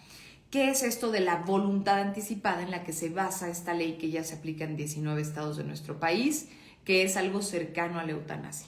¿Qué 0.52 0.70
es 0.70 0.84
esto 0.84 1.10
de 1.10 1.20
la 1.20 1.38
voluntad 1.38 2.00
anticipada 2.00 2.62
en 2.62 2.70
la 2.70 2.84
que 2.84 2.94
se 2.94 3.10
basa 3.10 3.50
esta 3.50 3.74
ley 3.74 3.94
que 3.94 4.12
ya 4.12 4.24
se 4.24 4.36
aplica 4.36 4.66
en 4.66 4.76
19 4.76 5.22
estados 5.22 5.58
de 5.58 5.64
nuestro 5.64 6.00
país, 6.00 6.50
que 6.86 7.04
es 7.04 7.18
algo 7.18 7.42
cercano 7.42 8.00
a 8.00 8.04
la 8.04 8.12
eutanasia? 8.12 8.68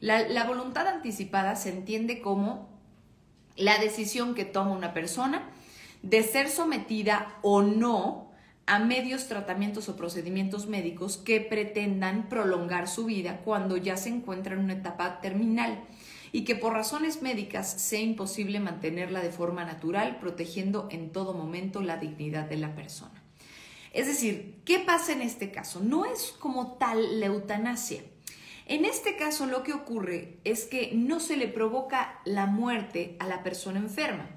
La, 0.00 0.28
la 0.28 0.44
voluntad 0.44 0.86
anticipada 0.86 1.56
se 1.56 1.70
entiende 1.70 2.20
como 2.20 2.68
la 3.56 3.78
decisión 3.78 4.34
que 4.34 4.44
toma 4.44 4.70
una 4.70 4.92
persona 4.92 5.50
de 6.02 6.22
ser 6.22 6.48
sometida 6.48 7.34
o 7.42 7.62
no 7.62 8.25
a 8.66 8.80
medios 8.80 9.28
tratamientos 9.28 9.88
o 9.88 9.96
procedimientos 9.96 10.66
médicos 10.66 11.16
que 11.16 11.40
pretendan 11.40 12.28
prolongar 12.28 12.88
su 12.88 13.06
vida 13.06 13.40
cuando 13.44 13.76
ya 13.76 13.96
se 13.96 14.08
encuentra 14.08 14.54
en 14.54 14.60
una 14.60 14.74
etapa 14.74 15.20
terminal 15.20 15.84
y 16.32 16.44
que 16.44 16.56
por 16.56 16.72
razones 16.72 17.22
médicas 17.22 17.70
sea 17.70 18.00
imposible 18.00 18.58
mantenerla 18.58 19.20
de 19.20 19.30
forma 19.30 19.64
natural, 19.64 20.18
protegiendo 20.18 20.88
en 20.90 21.10
todo 21.10 21.32
momento 21.32 21.80
la 21.80 21.96
dignidad 21.96 22.44
de 22.48 22.56
la 22.56 22.74
persona. 22.74 23.22
Es 23.92 24.06
decir, 24.06 24.60
¿qué 24.64 24.80
pasa 24.80 25.12
en 25.12 25.22
este 25.22 25.50
caso? 25.50 25.80
No 25.80 26.04
es 26.04 26.34
como 26.38 26.72
tal 26.72 27.20
la 27.20 27.26
eutanasia. 27.26 28.02
En 28.66 28.84
este 28.84 29.16
caso 29.16 29.46
lo 29.46 29.62
que 29.62 29.72
ocurre 29.72 30.40
es 30.42 30.64
que 30.64 30.90
no 30.92 31.20
se 31.20 31.36
le 31.36 31.46
provoca 31.46 32.20
la 32.24 32.46
muerte 32.46 33.16
a 33.20 33.28
la 33.28 33.44
persona 33.44 33.78
enferma, 33.78 34.28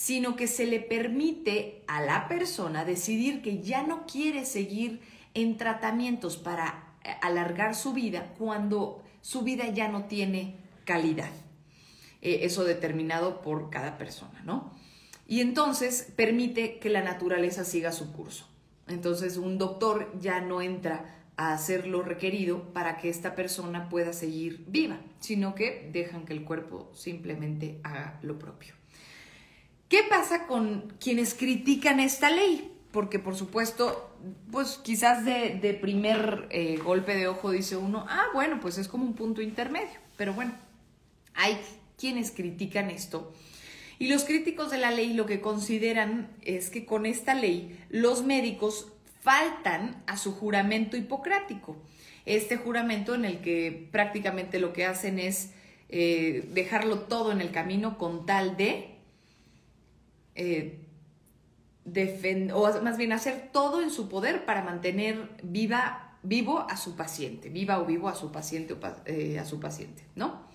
sino 0.00 0.34
que 0.34 0.46
se 0.46 0.64
le 0.64 0.80
permite 0.80 1.82
a 1.86 2.00
la 2.00 2.26
persona 2.26 2.86
decidir 2.86 3.42
que 3.42 3.60
ya 3.60 3.82
no 3.82 4.06
quiere 4.06 4.46
seguir 4.46 5.02
en 5.34 5.58
tratamientos 5.58 6.38
para 6.38 6.94
eh, 7.04 7.10
alargar 7.20 7.74
su 7.74 7.92
vida 7.92 8.32
cuando 8.38 9.02
su 9.20 9.42
vida 9.42 9.68
ya 9.68 9.88
no 9.88 10.04
tiene 10.04 10.56
calidad. 10.86 11.28
Eh, 12.22 12.40
eso 12.44 12.64
determinado 12.64 13.42
por 13.42 13.68
cada 13.68 13.98
persona, 13.98 14.40
¿no? 14.42 14.72
Y 15.26 15.42
entonces 15.42 16.10
permite 16.16 16.78
que 16.78 16.88
la 16.88 17.02
naturaleza 17.02 17.66
siga 17.66 17.92
su 17.92 18.10
curso. 18.10 18.48
Entonces 18.88 19.36
un 19.36 19.58
doctor 19.58 20.10
ya 20.18 20.40
no 20.40 20.62
entra 20.62 21.26
a 21.36 21.52
hacer 21.52 21.86
lo 21.86 22.00
requerido 22.00 22.72
para 22.72 22.96
que 22.96 23.10
esta 23.10 23.34
persona 23.34 23.90
pueda 23.90 24.14
seguir 24.14 24.64
viva, 24.66 24.98
sino 25.18 25.54
que 25.54 25.90
dejan 25.92 26.24
que 26.24 26.32
el 26.32 26.44
cuerpo 26.44 26.90
simplemente 26.94 27.80
haga 27.82 28.18
lo 28.22 28.38
propio. 28.38 28.79
¿Qué 29.90 30.04
pasa 30.08 30.46
con 30.46 30.92
quienes 31.00 31.34
critican 31.34 31.98
esta 31.98 32.30
ley? 32.30 32.70
Porque 32.92 33.18
por 33.18 33.34
supuesto, 33.34 34.16
pues 34.52 34.78
quizás 34.84 35.24
de, 35.24 35.78
primer 35.80 36.46
eh, 36.50 36.76
golpe 36.76 37.16
de 37.16 37.26
ojo 37.26 37.50
dice 37.50 37.76
uno, 37.76 38.06
ah, 38.08 38.26
bueno, 38.32 38.60
pues 38.60 38.78
es 38.78 38.86
como 38.86 39.02
un 39.02 39.14
punto 39.14 39.42
intermedio. 39.42 39.98
Pero 40.16 40.32
bueno, 40.32 40.52
hay 41.34 41.58
quienes 41.98 42.30
critican 42.30 42.88
esto. 42.88 43.32
Y 43.98 44.06
los 44.06 44.22
críticos 44.22 44.70
de 44.70 44.78
la 44.78 44.92
ley 44.92 45.12
lo 45.12 45.26
que 45.26 45.40
consideran 45.40 46.30
es 46.42 46.70
que 46.70 46.86
con 46.86 47.04
esta 47.04 47.34
ley 47.34 47.76
los 47.88 48.22
médicos 48.22 48.92
faltan 49.22 50.04
a 50.06 50.16
su 50.16 50.32
juramento 50.32 50.96
hipocrático. 50.96 51.76
Este 52.26 52.56
juramento 52.56 53.16
en 53.16 53.24
el 53.24 53.40
que 53.40 53.88
prácticamente 53.90 54.60
lo 54.60 54.72
que 54.72 54.86
hacen 54.86 55.18
es 55.18 55.50
eh, 55.88 56.48
dejarlo 56.52 57.00
todo 57.00 57.32
en 57.32 57.40
el 57.40 57.50
camino 57.50 57.98
con 57.98 58.24
tal 58.24 58.56
de 58.56 58.99
eh, 60.34 60.86
o 62.52 62.80
más 62.82 62.98
bien 62.98 63.12
hacer 63.12 63.50
todo 63.52 63.82
en 63.82 63.90
su 63.90 64.08
poder 64.08 64.44
para 64.44 64.62
mantener 64.62 65.30
viva, 65.42 66.18
vivo 66.22 66.66
a 66.68 66.76
su 66.76 66.96
paciente, 66.96 67.48
viva 67.48 67.80
o 67.80 67.86
vivo 67.86 68.08
a 68.08 68.14
su 68.14 68.30
paciente, 68.30 68.76
eh, 69.06 69.38
a 69.38 69.44
su 69.44 69.60
paciente, 69.60 70.04
¿no? 70.14 70.48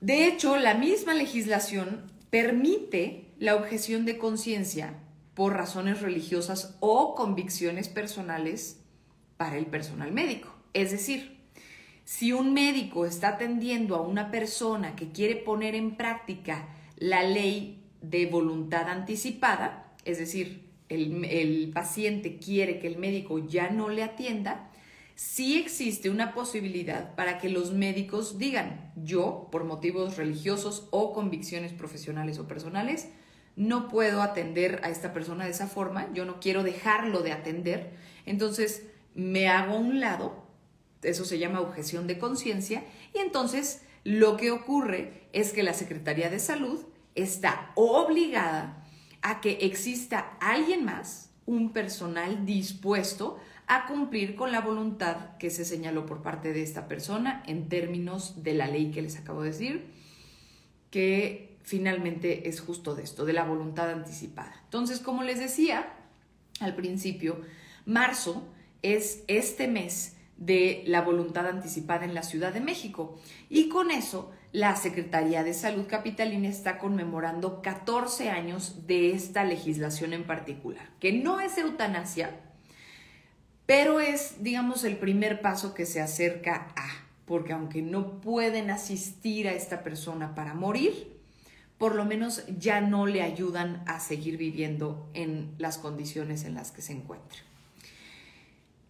De 0.00 0.26
hecho, 0.26 0.56
la 0.58 0.74
misma 0.74 1.14
legislación 1.14 2.12
permite 2.30 3.32
la 3.38 3.56
objeción 3.56 4.04
de 4.04 4.18
conciencia 4.18 4.94
por 5.34 5.54
razones 5.54 6.02
religiosas 6.02 6.76
o 6.80 7.14
convicciones 7.14 7.88
personales 7.88 8.80
para 9.36 9.56
el 9.56 9.66
personal 9.66 10.12
médico. 10.12 10.54
Es 10.72 10.90
decir, 10.90 11.38
si 12.04 12.32
un 12.32 12.54
médico 12.54 13.06
está 13.06 13.28
atendiendo 13.30 13.96
a 13.96 14.00
una 14.00 14.30
persona 14.30 14.96
que 14.96 15.10
quiere 15.10 15.36
poner 15.36 15.74
en 15.74 15.96
práctica 15.96 16.68
la 16.96 17.22
ley 17.22 17.87
de 18.02 18.26
voluntad 18.26 18.88
anticipada, 18.88 19.92
es 20.04 20.18
decir, 20.18 20.68
el, 20.88 21.70
paciente 21.74 22.38
quiere 22.38 22.78
que 22.78 22.86
el 22.86 22.98
médico 22.98 23.38
ya 23.38 23.70
no 23.70 23.88
le 23.88 24.02
atienda, 24.02 24.70
sí 25.14 25.58
existe 25.58 26.10
una 26.10 26.32
posibilidad 26.32 27.14
para 27.14 27.38
que 27.38 27.48
los 27.48 27.72
médicos 27.72 28.38
digan, 28.38 28.92
yo, 28.96 29.48
por 29.50 29.64
motivos 29.64 30.16
religiosos 30.16 30.88
o 30.90 31.12
convicciones 31.12 31.72
profesionales 31.72 32.38
o 32.38 32.46
personales, 32.46 33.08
no 33.56 33.88
puedo 33.88 34.22
atender 34.22 34.80
a 34.84 34.90
esta 34.90 35.12
persona 35.12 35.44
de 35.44 35.50
esa 35.50 35.66
forma, 35.66 36.08
yo 36.14 36.24
no 36.24 36.38
quiero 36.40 36.62
dejarlo 36.62 37.22
de 37.22 37.32
atender, 37.32 37.90
entonces 38.24 38.84
me 39.14 39.48
hago 39.48 39.74
a 39.74 39.78
un 39.78 40.00
lado, 40.00 40.46
eso 41.02 41.24
se 41.24 41.38
llama 41.38 41.60
objeción 41.60 42.06
de 42.06 42.18
conciencia, 42.18 42.84
y 43.14 43.18
entonces 43.18 43.82
lo 44.04 44.36
que 44.36 44.52
ocurre 44.52 45.28
es 45.32 45.52
que 45.52 45.64
la 45.64 45.74
Secretaría 45.74 46.30
de 46.30 46.38
Salud 46.38 46.80
está 47.22 47.72
obligada 47.74 48.84
a 49.22 49.40
que 49.40 49.58
exista 49.62 50.36
alguien 50.40 50.84
más, 50.84 51.30
un 51.46 51.72
personal 51.72 52.44
dispuesto 52.44 53.38
a 53.66 53.86
cumplir 53.86 54.34
con 54.34 54.52
la 54.52 54.60
voluntad 54.60 55.36
que 55.38 55.50
se 55.50 55.64
señaló 55.64 56.06
por 56.06 56.22
parte 56.22 56.52
de 56.52 56.62
esta 56.62 56.88
persona 56.88 57.42
en 57.46 57.68
términos 57.68 58.42
de 58.42 58.54
la 58.54 58.66
ley 58.66 58.90
que 58.90 59.02
les 59.02 59.16
acabo 59.16 59.42
de 59.42 59.50
decir, 59.50 59.86
que 60.90 61.58
finalmente 61.62 62.48
es 62.48 62.60
justo 62.60 62.94
de 62.94 63.02
esto, 63.02 63.26
de 63.26 63.34
la 63.34 63.44
voluntad 63.44 63.90
anticipada. 63.90 64.54
Entonces, 64.64 65.00
como 65.00 65.22
les 65.22 65.38
decía 65.38 65.92
al 66.60 66.74
principio, 66.74 67.42
marzo 67.84 68.42
es 68.82 69.22
este 69.28 69.68
mes 69.68 70.16
de 70.38 70.82
la 70.86 71.02
voluntad 71.02 71.46
anticipada 71.46 72.04
en 72.04 72.14
la 72.14 72.22
Ciudad 72.22 72.54
de 72.54 72.60
México 72.60 73.18
y 73.50 73.68
con 73.68 73.90
eso 73.90 74.32
la 74.52 74.76
Secretaría 74.76 75.44
de 75.44 75.52
Salud 75.52 75.86
Capitalina 75.86 76.48
está 76.48 76.78
conmemorando 76.78 77.60
14 77.60 78.30
años 78.30 78.86
de 78.86 79.12
esta 79.12 79.44
legislación 79.44 80.12
en 80.12 80.24
particular, 80.24 80.88
que 81.00 81.12
no 81.12 81.40
es 81.40 81.58
eutanasia, 81.58 82.40
pero 83.66 84.00
es, 84.00 84.42
digamos, 84.42 84.84
el 84.84 84.96
primer 84.96 85.42
paso 85.42 85.74
que 85.74 85.84
se 85.84 86.00
acerca 86.00 86.72
a, 86.76 86.88
porque 87.26 87.52
aunque 87.52 87.82
no 87.82 88.20
pueden 88.20 88.70
asistir 88.70 89.46
a 89.46 89.52
esta 89.52 89.82
persona 89.82 90.34
para 90.34 90.54
morir, 90.54 91.18
por 91.76 91.94
lo 91.94 92.06
menos 92.06 92.44
ya 92.58 92.80
no 92.80 93.06
le 93.06 93.22
ayudan 93.22 93.82
a 93.86 94.00
seguir 94.00 94.38
viviendo 94.38 95.10
en 95.12 95.54
las 95.58 95.76
condiciones 95.76 96.44
en 96.44 96.54
las 96.54 96.72
que 96.72 96.80
se 96.80 96.92
encuentra. 96.92 97.47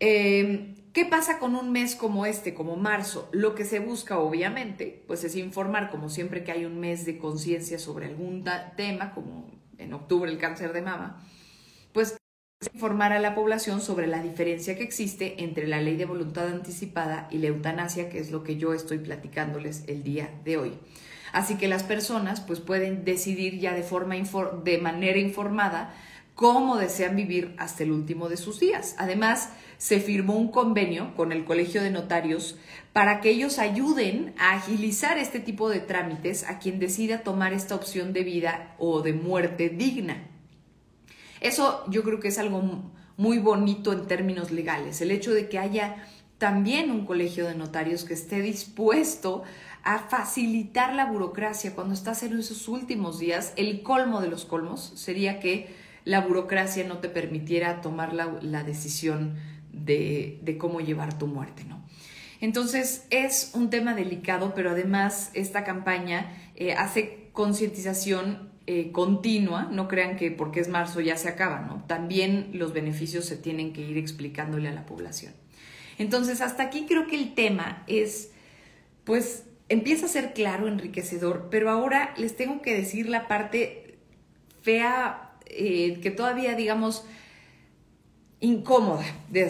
Em, 0.01 0.77
¿Qué 0.93 1.05
pasa 1.05 1.39
con 1.39 1.55
un 1.55 1.71
mes 1.71 1.95
como 1.95 2.27
este, 2.27 2.55
como 2.55 2.75
marzo? 2.75 3.29
Lo 3.31 3.55
que 3.55 3.65
se 3.65 3.79
busca, 3.79 4.19
obviamente, 4.19 5.05
pues 5.07 5.23
es 5.23 5.37
informar, 5.37 5.91
como 5.91 6.09
siempre 6.09 6.43
que 6.43 6.51
hay 6.51 6.65
un 6.65 6.81
mes 6.81 7.05
de 7.05 7.19
conciencia 7.19 7.79
sobre 7.79 8.07
algún 8.07 8.45
tema, 8.77 9.13
como 9.15 9.49
en 9.77 9.93
octubre 9.93 10.29
el 10.29 10.39
cáncer 10.39 10.73
de 10.73 10.83
mama, 10.83 11.23
pues 11.93 12.17
informar 12.73 13.13
a 13.13 13.21
la 13.21 13.37
población 13.37 13.81
sobre 13.81 14.09
la 14.09 14.21
diferencia 14.23 14.77
que 14.77 14.83
existe 14.83 15.45
entre 15.45 15.69
la 15.69 15.81
ley 15.81 15.97
de 15.97 16.05
voluntad 16.05 16.49
anticipada 16.49 17.29
y 17.31 17.39
la 17.39 17.49
eutanasia, 17.49 18.09
que 18.09 18.19
es 18.19 18.33
lo 18.33 18.43
que 18.43 18.57
yo 18.57 18.75
estoy 18.75 18.99
platicándoles 18.99 19.85
el 19.87 20.03
día 20.03 20.41
de 20.45 20.57
hoy. 20.57 20.73
Así 21.33 21.57
que 21.59 21.69
las 21.69 21.85
personas 21.85 22.41
pues 22.41 22.59
pueden 22.59 23.05
decidir 23.05 23.61
ya 23.61 23.73
de 23.75 23.85
forma 23.85 24.17
de 24.17 24.79
manera 24.79 25.19
informada 25.19 25.95
cómo 26.39 26.77
desean 26.77 27.17
vivir 27.17 27.53
hasta 27.59 27.83
el 27.83 27.91
último 27.91 28.29
de 28.29 28.37
sus 28.37 28.61
días. 28.61 28.95
Además, 28.97 29.51
se 29.77 29.99
firmó 29.99 30.37
un 30.37 30.53
convenio 30.53 31.13
con 31.17 31.33
el 31.33 31.45
Colegio 31.45 31.83
de 31.83 31.91
Notarios 31.91 32.57
para 32.93 33.21
que 33.21 33.31
ellos 33.31 33.59
ayuden 33.59 34.35
a 34.39 34.53
agilizar 34.53 35.19
este 35.19 35.41
tipo 35.41 35.69
de 35.69 35.81
trámites 35.81 36.49
a 36.49 36.61
quien 36.61 36.79
decida 36.79 37.25
tomar 37.25 37.53
esta 37.53 37.75
opción 37.75 38.13
de 38.13 38.23
vida 38.23 38.77
o 38.79 39.03
de 39.03 39.15
muerte 39.15 39.69
digna. 39.69 40.29
Eso 41.41 41.83
yo 41.91 42.05
creo 42.05 42.21
que 42.21 42.29
es 42.29 42.39
algo 42.39 42.93
muy 43.17 43.41
bonito 43.41 43.93
en 43.93 44.07
términos 44.07 44.53
legales, 44.53 45.01
el 45.01 45.11
hecho 45.11 45.35
de 45.35 45.49
que 45.49 45.59
haya 45.59 46.07
también 46.39 46.93
un 46.93 47.05
colegio 47.05 47.49
de 47.49 47.57
notarios 47.57 48.05
que 48.05 48.15
esté 48.15 48.43
dispuesto 48.43 49.43
a 49.83 49.99
facilitar 50.09 50.95
la 50.95 51.07
burocracia 51.07 51.75
cuando 51.75 51.95
estás 51.95 52.23
en 52.23 52.39
esos 52.39 52.69
últimos 52.69 53.19
días. 53.19 53.55
El 53.57 53.83
colmo 53.83 54.21
de 54.21 54.29
los 54.29 54.45
colmos 54.45 54.93
sería 54.95 55.41
que 55.41 55.88
la 56.05 56.21
burocracia 56.21 56.85
no 56.85 56.99
te 56.99 57.09
permitiera 57.09 57.81
tomar 57.81 58.13
la, 58.13 58.63
decisión 58.63 59.37
de, 59.73 60.57
cómo 60.59 60.81
llevar 60.81 61.19
tu 61.19 61.27
muerte, 61.27 61.65
¿no? 61.65 61.83
Entonces 62.41 63.07
es 63.11 63.51
un 63.55 63.69
tema 63.69 63.95
delicado, 63.95 64.55
pero 64.55 64.71
además 64.71 65.31
esta 65.35 65.65
campaña 65.65 66.33
eh, 66.55 66.73
hace 66.73 67.31
concientización 67.33 68.49
eh, 68.67 68.93
continua, 68.93 69.69
no 69.73 69.89
crean 69.89 70.17
que 70.17 70.31
porque 70.31 70.61
es 70.61 70.69
marzo 70.69 71.01
ya 71.01 71.17
se 71.17 71.29
acaba, 71.29 71.61
¿no? 71.61 71.83
También 71.87 72.51
los 72.53 72.73
beneficios 72.73 73.25
se 73.25 73.37
tienen 73.37 73.73
que 73.73 73.81
ir 73.81 73.97
explicándole 73.97 74.69
a 74.69 74.73
la 74.73 74.87
población. 74.87 75.33
Entonces, 75.99 76.41
hasta 76.41 76.65
aquí 76.65 76.87
creo 76.87 77.07
que 77.07 77.17
el 77.17 77.35
tema 77.35 77.83
es, 77.87 78.31
pues, 79.05 79.45
empieza 79.69 80.07
a 80.07 80.09
ser 80.09 80.33
claro, 80.33 80.69
enriquecedor, 80.69 81.49
pero 81.51 81.71
ahora 81.71 82.15
les 82.17 82.37
tengo 82.37 82.63
que 82.63 82.75
decir 82.75 83.09
la 83.09 83.27
parte 83.27 83.97
fea, 84.63 85.28
eh, 85.49 86.01
que 86.03 86.11
todavía, 86.11 86.55
digamos, 86.55 87.05
incómoda, 88.41 89.05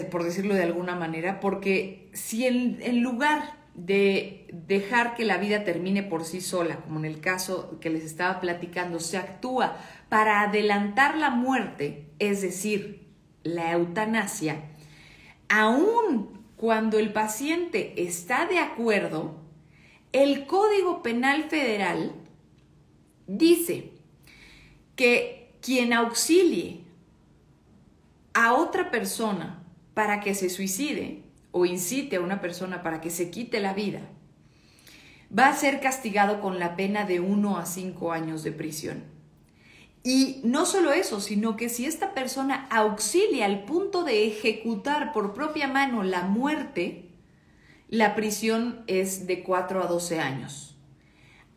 por 0.09 0.23
decirlo 0.23 0.55
de 0.55 0.63
alguna 0.63 0.95
manera, 0.95 1.39
porque 1.39 2.09
si 2.13 2.45
en 2.45 3.03
lugar 3.03 3.59
de 3.85 4.47
dejar 4.51 5.15
que 5.15 5.25
la 5.25 5.37
vida 5.37 5.63
termine 5.63 6.03
por 6.03 6.25
sí 6.25 6.41
sola, 6.41 6.77
como 6.77 6.99
en 6.99 7.05
el 7.05 7.21
caso 7.21 7.79
que 7.79 7.89
les 7.89 8.03
estaba 8.03 8.41
platicando, 8.41 8.99
se 8.99 9.17
actúa 9.17 9.77
para 10.09 10.41
adelantar 10.41 11.17
la 11.17 11.29
muerte, 11.29 12.05
es 12.19 12.41
decir, 12.41 13.07
la 13.43 13.71
eutanasia, 13.71 14.61
aun 15.47 16.39
cuando 16.57 16.99
el 16.99 17.13
paciente 17.13 17.93
está 17.97 18.45
de 18.47 18.59
acuerdo, 18.59 19.39
el 20.11 20.45
Código 20.45 21.01
Penal 21.01 21.45
Federal 21.45 22.13
dice 23.27 23.91
que 24.95 25.38
quien 25.61 25.93
auxilie 25.93 26.85
a 28.33 28.53
otra 28.53 28.91
persona 28.91 29.63
para 29.93 30.19
que 30.21 30.33
se 30.35 30.49
suicide 30.49 31.23
o 31.51 31.65
incite 31.65 32.17
a 32.17 32.21
una 32.21 32.41
persona 32.41 32.83
para 32.83 33.01
que 33.01 33.09
se 33.09 33.31
quite 33.31 33.59
la 33.59 33.73
vida, 33.73 34.01
va 35.37 35.47
a 35.47 35.55
ser 35.55 35.79
castigado 35.79 36.41
con 36.41 36.59
la 36.59 36.75
pena 36.75 37.05
de 37.05 37.19
uno 37.19 37.57
a 37.57 37.65
cinco 37.65 38.11
años 38.11 38.43
de 38.43 38.51
prisión. 38.51 39.03
Y 40.03 40.39
no 40.43 40.65
solo 40.65 40.93
eso, 40.93 41.19
sino 41.19 41.57
que 41.57 41.67
si 41.67 41.85
esta 41.85 42.13
persona 42.13 42.67
auxilia 42.71 43.45
al 43.45 43.65
punto 43.65 44.03
de 44.03 44.27
ejecutar 44.27 45.11
por 45.11 45.33
propia 45.33 45.67
mano 45.67 46.03
la 46.03 46.21
muerte, 46.23 47.09
la 47.89 48.15
prisión 48.15 48.83
es 48.87 49.27
de 49.27 49.43
4 49.43 49.83
a 49.83 49.87
12 49.87 50.19
años. 50.19 50.77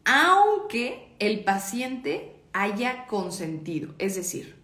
Aunque 0.05 1.15
el 1.21 1.45
paciente 1.45 2.42
haya 2.53 3.07
consentido. 3.07 3.95
Es 3.99 4.17
decir, 4.17 4.57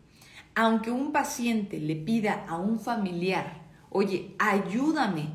aunque 0.54 0.90
un 0.90 1.12
paciente 1.12 1.78
le 1.78 1.96
pida 1.96 2.44
a 2.48 2.56
un 2.56 2.80
familiar 2.80 3.68
oye, 3.90 4.34
ayúdame 4.38 5.28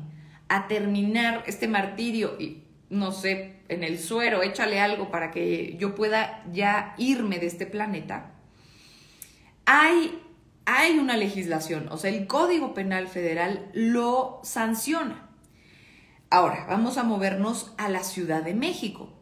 a 0.48 0.68
terminar 0.68 1.42
este 1.46 1.68
martirio 1.68 2.36
y 2.38 2.62
no 2.90 3.12
sé, 3.12 3.56
en 3.68 3.82
el 3.82 3.98
suero, 3.98 4.42
échale 4.42 4.78
algo 4.78 5.10
para 5.10 5.30
que 5.30 5.76
yo 5.78 5.94
pueda 5.94 6.44
ya 6.52 6.94
irme 6.98 7.38
de 7.38 7.46
este 7.46 7.66
planeta. 7.66 8.32
Hay, 9.64 10.20
hay 10.66 10.98
una 10.98 11.16
legislación, 11.16 11.88
o 11.90 11.96
sea, 11.96 12.10
el 12.10 12.26
Código 12.26 12.74
Penal 12.74 13.08
Federal 13.08 13.70
lo 13.72 14.40
sanciona. 14.44 15.30
Ahora, 16.30 16.66
vamos 16.68 16.98
a 16.98 17.04
movernos 17.04 17.72
a 17.78 17.88
la 17.88 18.04
Ciudad 18.04 18.42
de 18.42 18.54
México, 18.54 19.13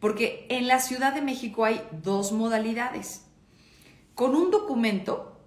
porque 0.00 0.46
en 0.48 0.66
la 0.66 0.80
Ciudad 0.80 1.14
de 1.14 1.22
México 1.22 1.64
hay 1.64 1.82
dos 2.02 2.32
modalidades. 2.32 3.26
Con 4.14 4.34
un 4.34 4.50
documento 4.50 5.40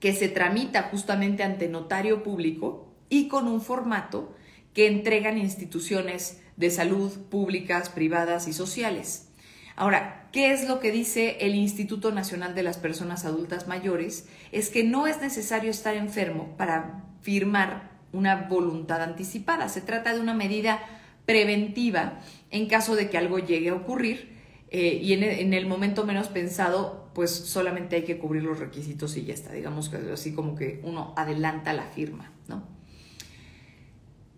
que 0.00 0.14
se 0.14 0.28
tramita 0.28 0.84
justamente 0.84 1.42
ante 1.42 1.68
notario 1.68 2.22
público 2.22 2.94
y 3.08 3.28
con 3.28 3.48
un 3.48 3.60
formato 3.60 4.34
que 4.72 4.86
entregan 4.86 5.38
instituciones 5.38 6.40
de 6.56 6.70
salud 6.70 7.10
públicas, 7.30 7.88
privadas 7.88 8.48
y 8.48 8.52
sociales. 8.52 9.28
Ahora, 9.76 10.28
¿qué 10.30 10.52
es 10.52 10.68
lo 10.68 10.78
que 10.78 10.92
dice 10.92 11.38
el 11.40 11.54
Instituto 11.54 12.12
Nacional 12.12 12.54
de 12.54 12.62
las 12.62 12.78
Personas 12.78 13.24
Adultas 13.24 13.66
Mayores? 13.66 14.28
Es 14.52 14.68
que 14.68 14.84
no 14.84 15.06
es 15.06 15.20
necesario 15.20 15.70
estar 15.70 15.96
enfermo 15.96 16.54
para 16.56 17.04
firmar 17.22 17.90
una 18.12 18.46
voluntad 18.48 19.02
anticipada. 19.02 19.68
Se 19.68 19.80
trata 19.80 20.14
de 20.14 20.20
una 20.20 20.34
medida 20.34 20.80
preventiva 21.26 22.20
en 22.50 22.66
caso 22.66 22.96
de 22.96 23.10
que 23.10 23.18
algo 23.18 23.38
llegue 23.38 23.70
a 23.70 23.74
ocurrir 23.74 24.34
eh, 24.70 25.00
y 25.02 25.12
en 25.12 25.54
el 25.54 25.66
momento 25.66 26.04
menos 26.04 26.28
pensado 26.28 27.10
pues 27.14 27.30
solamente 27.30 27.96
hay 27.96 28.02
que 28.02 28.18
cubrir 28.18 28.42
los 28.42 28.58
requisitos 28.58 29.16
y 29.16 29.24
ya 29.24 29.34
está, 29.34 29.52
digamos 29.52 29.88
que 29.88 29.96
así 30.12 30.34
como 30.34 30.56
que 30.56 30.80
uno 30.82 31.14
adelanta 31.16 31.72
la 31.72 31.84
firma, 31.84 32.32
¿no? 32.48 32.66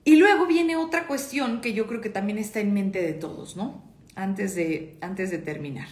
Y 0.05 0.16
luego 0.16 0.46
viene 0.46 0.77
otra 0.77 1.09
cuestión 1.09 1.61
que 1.61 1.72
yo 1.72 1.88
creo 1.88 2.01
que 2.01 2.11
también 2.11 2.38
está 2.38 2.61
en 2.61 2.72
mente 2.72 3.03
de 3.03 3.12
todos, 3.12 3.57
¿no? 3.57 3.83
Antes 4.14 4.55
de, 4.55 4.99
antes 5.01 5.31
de 5.31 5.38
terminar. 5.38 5.88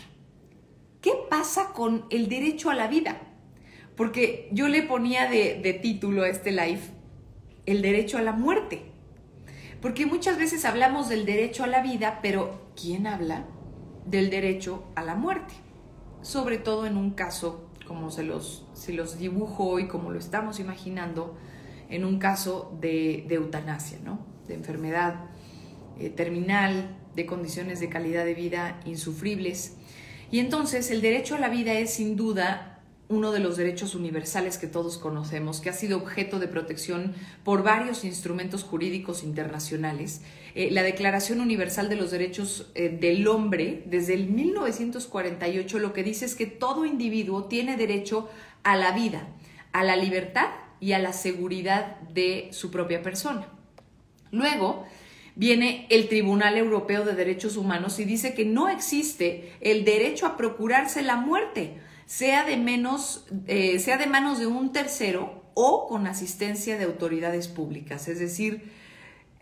¿Qué 1.00 1.12
pasa 1.28 1.72
con 1.72 2.04
el 2.10 2.28
derecho 2.28 2.70
a 2.70 2.74
la 2.74 2.86
vida? 2.86 3.20
Porque 3.96 4.48
yo 4.52 4.68
le 4.68 4.82
ponía 4.82 5.28
de, 5.28 5.60
de 5.60 5.72
título 5.72 6.22
a 6.22 6.28
este 6.28 6.52
live 6.52 6.80
el 7.66 7.82
derecho 7.82 8.18
a 8.18 8.22
la 8.22 8.32
muerte. 8.32 8.82
Porque 9.84 10.06
muchas 10.06 10.38
veces 10.38 10.64
hablamos 10.64 11.10
del 11.10 11.26
derecho 11.26 11.62
a 11.62 11.66
la 11.66 11.82
vida, 11.82 12.20
pero 12.22 12.70
¿quién 12.74 13.06
habla 13.06 13.44
del 14.06 14.30
derecho 14.30 14.82
a 14.94 15.02
la 15.02 15.14
muerte? 15.14 15.52
Sobre 16.22 16.56
todo 16.56 16.86
en 16.86 16.96
un 16.96 17.10
caso 17.10 17.68
como 17.86 18.10
se 18.10 18.24
los, 18.24 18.64
dibujo 19.18 19.64
hoy, 19.64 19.86
como 19.86 20.10
lo 20.10 20.18
estamos 20.18 20.58
imaginando, 20.58 21.36
en 21.90 22.06
un 22.06 22.18
caso 22.18 22.74
de, 22.80 23.26
eutanasia, 23.28 23.98
¿no? 24.02 24.20
de 24.48 24.54
enfermedad 24.54 25.26
eh, 25.98 26.08
terminal, 26.08 26.96
de 27.14 27.26
condiciones 27.26 27.78
de 27.78 27.90
calidad 27.90 28.24
de 28.24 28.32
vida 28.32 28.80
insufribles. 28.86 29.76
Y 30.30 30.38
entonces 30.38 30.90
el 30.90 31.02
derecho 31.02 31.34
a 31.34 31.40
la 31.40 31.50
vida 31.50 31.74
es 31.74 31.92
sin 31.92 32.16
duda 32.16 32.73
uno 33.14 33.32
de 33.32 33.38
los 33.38 33.56
derechos 33.56 33.94
universales 33.94 34.58
que 34.58 34.66
todos 34.66 34.98
conocemos, 34.98 35.60
que 35.60 35.70
ha 35.70 35.72
sido 35.72 35.98
objeto 35.98 36.38
de 36.38 36.48
protección 36.48 37.14
por 37.44 37.62
varios 37.62 38.04
instrumentos 38.04 38.64
jurídicos 38.64 39.22
internacionales. 39.22 40.22
Eh, 40.54 40.70
la 40.70 40.82
Declaración 40.82 41.40
Universal 41.40 41.88
de 41.88 41.96
los 41.96 42.10
Derechos 42.10 42.70
eh, 42.74 42.88
del 42.88 43.26
Hombre, 43.28 43.82
desde 43.86 44.14
el 44.14 44.28
1948, 44.28 45.78
lo 45.78 45.92
que 45.92 46.02
dice 46.02 46.24
es 46.24 46.34
que 46.34 46.46
todo 46.46 46.84
individuo 46.84 47.44
tiene 47.44 47.76
derecho 47.76 48.28
a 48.64 48.76
la 48.76 48.92
vida, 48.92 49.28
a 49.72 49.84
la 49.84 49.96
libertad 49.96 50.48
y 50.80 50.92
a 50.92 50.98
la 50.98 51.12
seguridad 51.12 52.00
de 52.00 52.48
su 52.52 52.70
propia 52.70 53.02
persona. 53.02 53.48
Luego, 54.30 54.84
viene 55.36 55.86
el 55.90 56.08
Tribunal 56.08 56.56
Europeo 56.56 57.04
de 57.04 57.14
Derechos 57.14 57.56
Humanos 57.56 57.98
y 57.98 58.04
dice 58.04 58.34
que 58.34 58.44
no 58.44 58.68
existe 58.68 59.52
el 59.60 59.84
derecho 59.84 60.26
a 60.26 60.36
procurarse 60.36 61.02
la 61.02 61.16
muerte, 61.16 61.74
sea 62.06 62.44
de, 62.44 62.56
menos, 62.56 63.26
eh, 63.46 63.78
sea 63.78 63.96
de 63.96 64.06
manos 64.06 64.38
de 64.38 64.46
un 64.46 64.72
tercero 64.72 65.44
o 65.54 65.86
con 65.88 66.06
asistencia 66.06 66.76
de 66.78 66.84
autoridades 66.84 67.48
públicas. 67.48 68.08
Es 68.08 68.18
decir, 68.18 68.70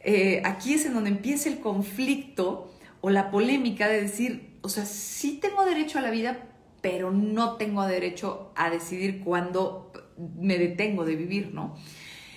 eh, 0.05 0.42
aquí 0.44 0.75
es 0.75 0.87
en 0.87 0.94
donde 0.94 1.11
empieza 1.11 1.48
el 1.48 1.61
conflicto 1.61 2.72
o 3.01 3.11
la 3.11 3.31
polémica 3.31 3.88
de 3.88 4.03
decir, 4.03 4.59
o 4.62 4.68
sea, 4.68 4.85
sí 4.85 5.38
tengo 5.40 5.64
derecho 5.64 5.98
a 5.98 6.03
la 6.03 6.11
vida, 6.11 6.48
pero 6.81 7.11
no 7.11 7.57
tengo 7.57 7.85
derecho 7.87 8.53
a 8.55 8.70
decidir 8.70 9.20
cuándo 9.22 9.92
me 10.38 10.59
detengo 10.59 11.05
de 11.05 11.16
vivir, 11.16 11.53
¿no? 11.53 11.77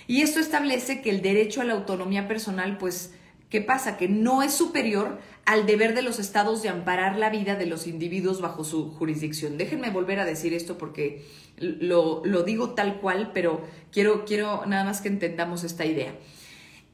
Y 0.06 0.22
esto 0.22 0.38
establece 0.38 1.02
que 1.02 1.10
el 1.10 1.20
derecho 1.20 1.60
a 1.60 1.64
la 1.64 1.74
autonomía 1.74 2.28
personal, 2.28 2.78
pues, 2.78 3.14
¿qué 3.50 3.60
pasa? 3.60 3.96
Que 3.96 4.08
no 4.08 4.42
es 4.42 4.52
superior 4.52 5.18
al 5.44 5.66
deber 5.66 5.94
de 5.94 6.02
los 6.02 6.18
estados 6.18 6.62
de 6.62 6.68
amparar 6.68 7.16
la 7.16 7.30
vida 7.30 7.54
de 7.54 7.66
los 7.66 7.86
individuos 7.86 8.40
bajo 8.40 8.64
su 8.64 8.90
jurisdicción. 8.90 9.56
Déjenme 9.58 9.90
volver 9.90 10.18
a 10.18 10.24
decir 10.24 10.52
esto 10.54 10.76
porque 10.76 11.24
lo, 11.56 12.22
digo 12.42 12.70
tal 12.74 13.00
cual, 13.00 13.30
pero 13.32 13.62
quiero, 13.92 14.24
quiero 14.24 14.66
nada 14.66 14.84
más 14.84 15.00
que 15.00 15.08
entendamos 15.08 15.64
esta 15.64 15.84
idea. 15.84 16.14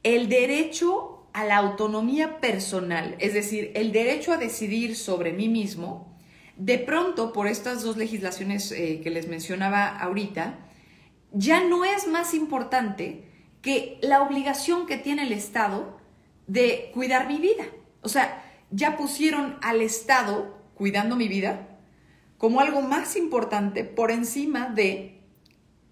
El 0.03 0.29
derecho 0.29 1.27
a 1.33 1.45
la 1.45 1.57
autonomía 1.57 2.39
personal, 2.39 3.15
es 3.19 3.33
decir, 3.33 3.71
el 3.73 3.91
derecho 3.91 4.33
a 4.33 4.37
decidir 4.37 4.95
sobre 4.95 5.33
mí 5.33 5.49
mismo, 5.49 6.13
de 6.55 6.77
pronto, 6.77 7.33
por 7.33 7.47
estas 7.47 7.83
dos 7.83 7.97
legislaciones 7.97 8.71
eh, 8.71 9.01
que 9.01 9.09
les 9.09 9.27
mencionaba 9.27 9.87
ahorita, 9.87 10.59
ya 11.31 11.63
no 11.63 11.83
es 11.83 12.07
más 12.07 12.35
importante 12.35 13.23
que 13.63 13.97
la 14.03 14.21
obligación 14.21 14.85
que 14.85 14.97
tiene 14.97 15.23
el 15.23 15.31
Estado 15.31 15.97
de 16.47 16.91
cuidar 16.93 17.27
mi 17.27 17.37
vida. 17.37 17.65
O 18.01 18.09
sea, 18.09 18.43
ya 18.71 18.97
pusieron 18.97 19.57
al 19.61 19.81
Estado 19.81 20.57
cuidando 20.75 21.15
mi 21.15 21.27
vida 21.27 21.79
como 22.37 22.59
algo 22.59 22.81
más 22.81 23.15
importante 23.15 23.83
por 23.83 24.11
encima 24.11 24.69
de 24.69 25.21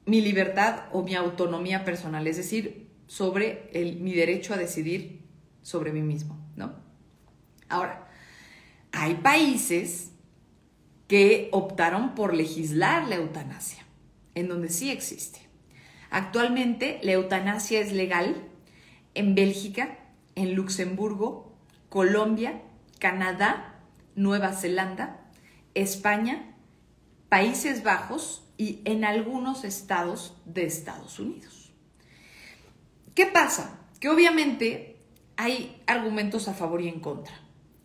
mi 0.05 0.21
libertad 0.21 0.85
o 0.91 1.03
mi 1.03 1.15
autonomía 1.15 1.85
personal, 1.85 2.27
es 2.27 2.37
decir, 2.37 2.89
sobre 3.07 3.69
mi 4.01 4.13
derecho 4.13 4.53
a 4.53 4.57
decidir 4.57 5.21
sobre 5.61 5.91
mí 5.91 6.01
mismo, 6.01 6.37
¿no? 6.55 6.73
Ahora, 7.69 8.09
hay 8.91 9.15
países 9.15 10.11
que 11.07 11.49
optaron 11.51 12.15
por 12.15 12.33
legislar 12.33 13.07
la 13.07 13.15
eutanasia, 13.15 13.85
en 14.33 14.47
donde 14.47 14.69
sí 14.69 14.91
existe. 14.91 15.39
Actualmente 16.09 16.99
la 17.03 17.13
eutanasia 17.13 17.79
es 17.79 17.93
legal 17.93 18.49
en 19.13 19.35
Bélgica, 19.35 19.97
en 20.35 20.55
Luxemburgo, 20.55 21.55
Colombia, 21.89 22.61
Canadá, 22.99 23.79
Nueva 24.15 24.53
Zelanda, 24.53 25.19
España, 25.73 26.55
Países 27.29 27.83
Bajos 27.83 28.43
y 28.57 28.81
en 28.85 29.05
algunos 29.05 29.63
estados 29.63 30.37
de 30.45 30.65
Estados 30.65 31.19
Unidos. 31.19 31.73
¿Qué 33.15 33.25
pasa? 33.25 33.79
Que 33.99 34.09
obviamente 34.09 34.97
hay 35.37 35.81
argumentos 35.87 36.47
a 36.47 36.53
favor 36.53 36.81
y 36.81 36.87
en 36.87 36.99
contra. 36.99 37.33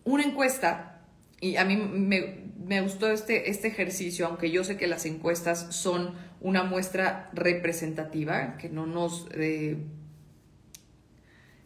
Una 0.05 0.25
encuesta, 0.25 1.01
y 1.41 1.57
a 1.57 1.65
mí 1.65 1.77
me, 1.77 2.81
gustó 2.81 3.11
este, 3.11 3.51
este 3.51 3.69
ejercicio, 3.69 4.27
aunque 4.27 4.51
yo 4.51 4.65
sé 4.65 4.77
que 4.77 4.87
las 4.87 5.07
encuestas 5.07 5.75
son 5.75 6.15
una 6.41 6.63
muestra 6.63 7.31
representativa, 7.33 8.57
que 8.57 8.69
no 8.69 8.87
nos... 8.87 9.27
Eh, 9.33 9.79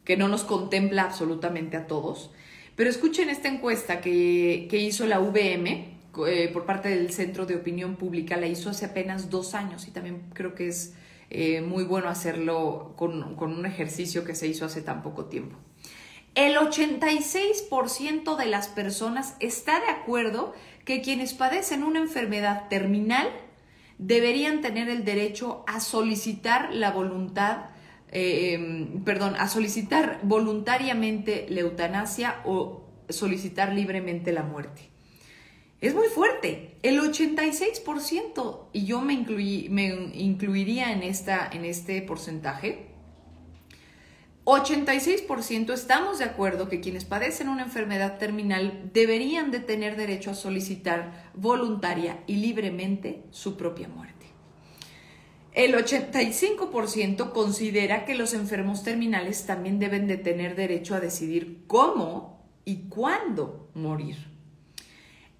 que 0.05 0.17
no 0.17 0.29
nos 0.29 0.45
contempla 0.45 1.03
absolutamente 1.03 1.77
a 1.77 1.87
todos. 1.87 2.31
Pero 2.77 2.91
escuchen 2.91 3.29
esta 3.29 3.49
encuesta 3.49 4.01
que, 4.01 4.69
hizo 4.73 5.07
la 5.07 5.19
VM 5.19 5.99
eh, 6.27 6.51
por 6.53 6.65
parte 6.65 6.89
del 6.89 7.13
Centro 7.13 7.47
de 7.47 7.57
Opinión 7.57 7.97
Pública, 7.97 8.37
la 8.37 8.47
hizo 8.47 8.71
hace 8.71 8.87
apenas 8.87 9.31
dos 9.31 9.55
años 9.55 9.87
y 9.87 9.91
también 9.91 10.23
creo 10.33 10.55
que 10.55 10.69
es 10.69 10.95
eh, 11.29 11.61
muy 11.61 11.85
bueno 11.85 12.09
hacerlo 12.09 12.95
con, 12.97 13.37
con 13.37 13.53
un 13.53 13.67
ejercicio 13.67 14.25
que 14.25 14.35
se 14.35 14.47
hizo 14.47 14.65
hace 14.65 14.83
tan 14.83 15.03
poco 15.03 15.27
tiempo. 15.27 15.57
El 16.35 16.57
86% 16.57 18.37
de 18.37 18.47
las 18.47 18.69
personas 18.69 19.35
está 19.41 19.81
de 19.81 19.89
acuerdo 19.89 20.55
que 20.85 21.03
quienes 21.03 21.35
padecen 21.35 21.83
una 21.83 21.99
enfermedad 21.99 22.69
terminal 22.69 23.29
deberían 23.99 24.61
tener 24.61 24.89
el 24.89 25.05
derecho 25.05 25.65
a 25.67 25.81
solicitar 25.81 26.73
la 26.73 26.93
voluntad 26.93 27.67
eh, 28.11 28.55
em, 28.55 29.05
perdón, 29.05 29.35
a 29.39 29.49
solicitar 29.49 30.21
voluntariamente 30.23 31.47
la 31.49 31.61
eutanasia 31.61 32.41
o 32.45 32.85
solicitar 33.09 33.73
libremente 33.73 34.33
la 34.33 34.43
muerte. 34.43 34.91
Es 35.81 35.95
muy 35.95 36.09
fuerte, 36.09 36.77
el 36.83 37.01
86%, 37.01 38.69
y 38.73 38.85
yo 38.85 39.01
me, 39.01 39.17
me 39.71 39.87
incluiría 40.15 40.93
en, 40.93 41.03
esta, 41.03 41.49
en 41.51 41.65
este 41.65 42.03
porcentaje, 42.03 42.91
86% 44.45 45.73
estamos 45.73 46.19
de 46.19 46.25
acuerdo 46.25 46.69
que 46.69 46.81
quienes 46.81 47.05
padecen 47.05 47.49
una 47.49 47.63
enfermedad 47.63 48.19
terminal 48.19 48.91
deberían 48.93 49.51
de 49.51 49.61
tener 49.61 49.97
derecho 49.97 50.33
a 50.33 50.35
solicitar 50.35 51.31
voluntaria 51.35 52.25
y 52.27 52.37
libremente 52.37 53.23
su 53.31 53.57
propia 53.57 53.89
muerte. 53.89 54.20
El 55.53 55.75
85% 55.75 57.33
considera 57.33 58.05
que 58.05 58.15
los 58.15 58.35
enfermos 58.35 58.85
terminales 58.85 59.47
también 59.47 59.81
deben 59.81 60.07
de 60.07 60.17
tener 60.17 60.55
derecho 60.55 60.95
a 60.95 61.01
decidir 61.01 61.65
cómo 61.67 62.41
y 62.65 62.89
cuándo 62.89 63.69
morir. 63.75 64.17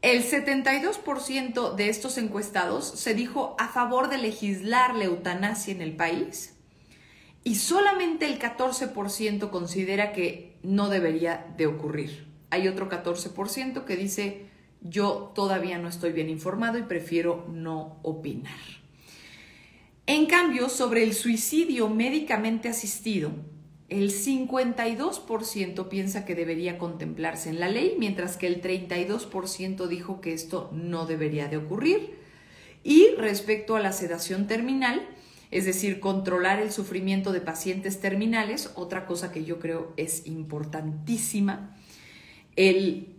El 0.03 0.25
72% 0.25 1.75
de 1.75 1.89
estos 1.91 2.19
encuestados 2.19 2.87
se 2.87 3.15
dijo 3.15 3.55
a 3.59 3.69
favor 3.69 4.09
de 4.09 4.19
legislar 4.19 4.97
la 4.97 5.05
eutanasia 5.05 5.75
en 5.75 5.83
el 5.83 5.95
país 5.95 6.57
y 7.45 7.57
solamente 7.57 8.27
el 8.27 8.39
14% 8.39 9.51
considera 9.51 10.13
que 10.13 10.57
no 10.63 10.89
debería 10.89 11.47
de 11.57 11.67
ocurrir. 11.67 12.27
Hay 12.49 12.67
otro 12.67 12.89
14% 12.89 13.85
que 13.85 13.97
dice 13.97 14.47
yo 14.81 15.33
todavía 15.35 15.79
no 15.79 15.89
estoy 15.89 16.13
bien 16.13 16.31
informado 16.31 16.79
y 16.79 16.83
prefiero 16.83 17.47
no 17.51 17.99
opinar. 18.03 18.80
En 20.07 20.27
cambio, 20.27 20.69
sobre 20.69 21.03
el 21.03 21.15
suicidio 21.15 21.89
médicamente 21.89 22.69
asistido, 22.69 23.33
el 23.89 24.13
52% 24.13 25.89
piensa 25.89 26.25
que 26.25 26.37
debería 26.37 26.79
contemplarse 26.79 27.51
en 27.51 27.59
la 27.59 27.69
ley, 27.69 27.97
mientras 27.99 28.37
que 28.37 28.47
el 28.47 28.63
32% 28.63 29.89
dijo 29.89 30.21
que 30.21 30.33
esto 30.33 30.71
no 30.73 31.07
debería 31.07 31.49
de 31.49 31.57
ocurrir. 31.57 32.15
Y 32.85 33.09
respecto 33.19 33.75
a 33.75 33.81
la 33.81 33.93
sedación 33.93 34.47
terminal, 34.47 35.07
es 35.51 35.65
decir, 35.65 35.99
controlar 35.99 36.61
el 36.61 36.71
sufrimiento 36.71 37.33
de 37.33 37.41
pacientes 37.41 38.01
terminales, 38.01 38.71
otra 38.77 39.07
cosa 39.07 39.33
que 39.33 39.45
yo 39.45 39.59
creo 39.59 39.93
es 39.97 40.25
importantísima, 40.27 41.77
el 42.55 43.17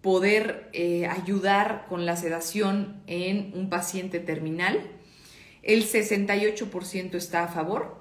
poder 0.00 0.68
eh, 0.72 1.06
ayudar 1.06 1.86
con 1.88 2.06
la 2.06 2.16
sedación 2.16 3.02
en 3.06 3.52
un 3.54 3.68
paciente 3.68 4.18
terminal 4.18 4.80
el 5.62 5.84
68% 5.84 7.14
está 7.14 7.44
a 7.44 7.48
favor, 7.48 7.98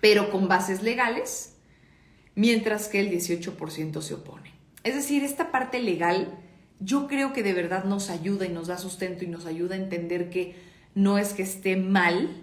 pero 0.00 0.30
con 0.30 0.48
bases 0.48 0.82
legales, 0.82 1.56
mientras 2.34 2.88
que 2.88 3.00
el 3.00 3.10
18% 3.10 4.00
se 4.02 4.14
opone. 4.14 4.52
Es 4.82 4.94
decir, 4.94 5.24
esta 5.24 5.50
parte 5.50 5.80
legal 5.80 6.38
yo 6.80 7.06
creo 7.06 7.32
que 7.32 7.42
de 7.42 7.52
verdad 7.52 7.84
nos 7.84 8.08
ayuda 8.08 8.46
y 8.46 8.48
nos 8.48 8.66
da 8.66 8.78
sustento 8.78 9.24
y 9.24 9.28
nos 9.28 9.44
ayuda 9.44 9.74
a 9.74 9.78
entender 9.78 10.30
que 10.30 10.56
no 10.94 11.18
es 11.18 11.34
que 11.34 11.42
esté 11.42 11.76
mal 11.76 12.42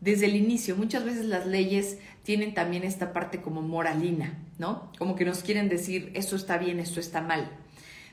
desde 0.00 0.26
el 0.26 0.34
inicio. 0.34 0.76
Muchas 0.76 1.04
veces 1.04 1.26
las 1.26 1.46
leyes 1.46 1.98
tienen 2.22 2.54
también 2.54 2.84
esta 2.84 3.12
parte 3.12 3.42
como 3.42 3.60
moralina, 3.60 4.38
¿no? 4.58 4.90
Como 4.98 5.14
que 5.14 5.26
nos 5.26 5.42
quieren 5.42 5.68
decir, 5.68 6.10
esto 6.14 6.36
está 6.36 6.56
bien, 6.56 6.80
esto 6.80 7.00
está 7.00 7.20
mal. 7.20 7.50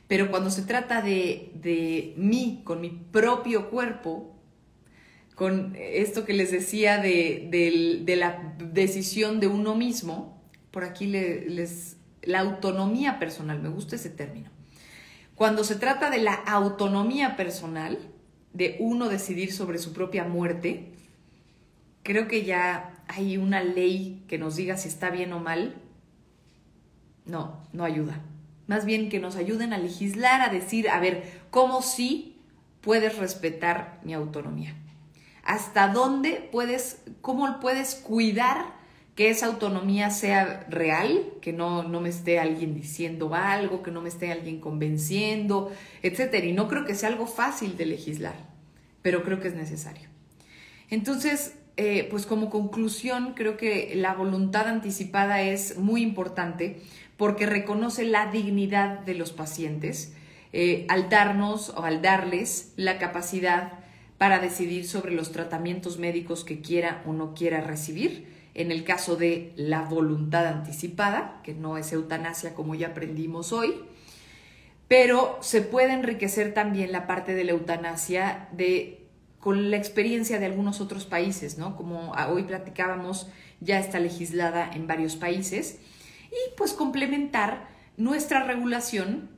Pero 0.10 0.30
cuando 0.30 0.52
se 0.52 0.64
trata 0.64 1.02
de, 1.02 1.52
de 1.56 2.14
mí, 2.18 2.62
con 2.66 2.82
mi 2.82 2.90
propio 2.90 3.70
cuerpo, 3.70 4.37
con 5.38 5.76
esto 5.78 6.26
que 6.26 6.34
les 6.34 6.50
decía 6.50 6.98
de, 6.98 8.04
la 8.18 8.56
decisión 8.58 9.40
de 9.40 9.46
uno 9.46 9.76
mismo, 9.76 10.42
por 10.72 10.84
aquí 10.84 11.06
les, 11.06 11.98
la 12.24 12.40
autonomía 12.40 13.20
personal, 13.20 13.62
me 13.62 13.70
gusta 13.70 13.98
ese 13.98 14.10
término. 14.10 14.50
Cuando 15.36 15.64
se 15.64 15.76
trata 15.76 16.10
de 16.10 16.18
la 16.18 16.34
autonomía 16.34 17.38
personal, 17.38 18.00
de 18.54 18.78
uno 18.80 19.10
decidir 19.10 19.54
sobre 19.54 19.78
su 19.78 19.94
propia 19.94 20.24
muerte, 20.24 20.94
creo 22.02 22.28
que 22.28 22.44
ya 22.44 23.04
hay 23.08 23.38
una 23.38 23.64
ley 23.64 24.26
que 24.28 24.40
nos 24.40 24.56
diga 24.56 24.76
si 24.76 24.88
está 24.88 25.12
bien 25.12 25.32
o 25.34 25.40
mal. 25.40 25.76
No, 27.28 27.62
no 27.74 27.84
ayuda. 27.84 28.22
Más 28.66 28.86
bien 28.86 29.08
que 29.08 29.20
nos 29.20 29.36
ayuden 29.36 29.72
a 29.72 29.78
legislar, 29.78 30.42
a 30.42 30.50
decir, 30.50 30.90
a 30.90 31.00
ver, 31.00 31.32
¿cómo 31.52 31.84
sí 31.84 32.42
puedes 32.82 33.20
respetar 33.20 34.00
mi 34.04 34.16
autonomía? 34.16 34.76
¿Hasta 35.48 35.88
dónde 35.88 36.48
puedes, 36.52 37.02
cómo 37.22 37.60
puedes 37.62 37.96
cuidar 37.96 38.76
que 39.16 39.30
esa 39.30 39.48
autonomía 39.48 40.12
sea 40.12 40.68
real, 40.70 41.24
que 41.42 41.54
no, 41.54 41.82
no 41.84 42.02
me 42.02 42.10
esté 42.10 42.38
alguien 42.38 42.76
diciendo 42.76 43.34
algo, 43.34 43.82
que 43.82 43.90
no 43.90 44.02
me 44.02 44.10
esté 44.10 44.32
alguien 44.32 44.60
convenciendo, 44.60 45.72
etcétera. 46.04 46.46
Y 46.46 46.52
no 46.52 46.68
creo 46.68 46.86
que 46.86 46.94
sea 46.94 47.10
algo 47.10 47.26
fácil 47.26 47.78
de 47.78 47.86
legislar, 47.86 48.36
pero 49.02 49.24
creo 49.24 49.40
que 49.40 49.48
es 49.48 49.56
necesario. 49.56 50.10
Entonces, 50.90 51.56
eh, 51.78 52.08
pues 52.12 52.26
como 52.26 52.50
conclusión, 52.50 53.34
creo 53.34 53.56
que 53.56 53.94
la 53.96 54.14
voluntad 54.14 54.68
anticipada 54.68 55.42
es 55.42 55.78
muy 55.78 56.04
importante 56.04 56.82
porque 57.16 57.46
reconoce 57.46 58.04
la 58.04 58.30
dignidad 58.32 59.00
de 59.00 59.16
los 59.16 59.32
pacientes 59.32 60.14
eh, 60.52 60.86
al 60.90 61.10
darnos 61.10 61.70
o 61.70 61.84
al 61.84 62.02
darles 62.02 62.74
la 62.76 63.00
capacidad 63.00 63.87
para 64.18 64.40
decidir 64.40 64.88
sobre 64.88 65.14
los 65.14 65.32
tratamientos 65.32 66.00
médicos 66.00 66.44
que 66.44 66.62
quiera 66.62 67.04
o 67.06 67.14
no 67.14 67.34
quiera 67.34 67.62
recibir. 67.62 68.36
En 68.54 68.72
el 68.72 68.84
caso 68.84 69.16
de 69.16 69.54
la 69.56 69.84
voluntad 69.84 70.48
anticipada, 70.48 71.42
que 71.44 71.54
no 71.54 71.78
es 71.78 71.94
eutanasia 71.94 72.56
como 72.56 72.74
ya 72.74 72.88
aprendimos 72.88 73.54
hoy, 73.54 73.76
pero 74.88 75.38
se 75.42 75.62
puede 75.62 75.94
enriquecer 75.94 76.54
también 76.54 76.92
la 76.92 77.06
parte 77.06 77.36
de 77.36 77.44
la 77.44 77.52
eutanasia 77.52 78.50
de, 78.54 79.06
con 79.40 79.70
la 79.70 79.78
experiencia 79.78 80.40
de 80.40 80.48
algunos 80.48 80.82
otros 80.82 81.06
países, 81.06 81.60
¿no? 81.60 81.76
Como 81.76 82.14
hoy 82.30 82.44
platicábamos, 82.44 83.28
ya 83.60 83.80
está 83.80 84.00
legislada 84.00 84.72
en 84.74 84.88
varios 84.88 85.16
países, 85.16 85.80
y 86.32 86.56
pues 86.58 86.74
complementar 86.74 87.68
nuestra 87.98 88.44
regulación, 88.44 89.30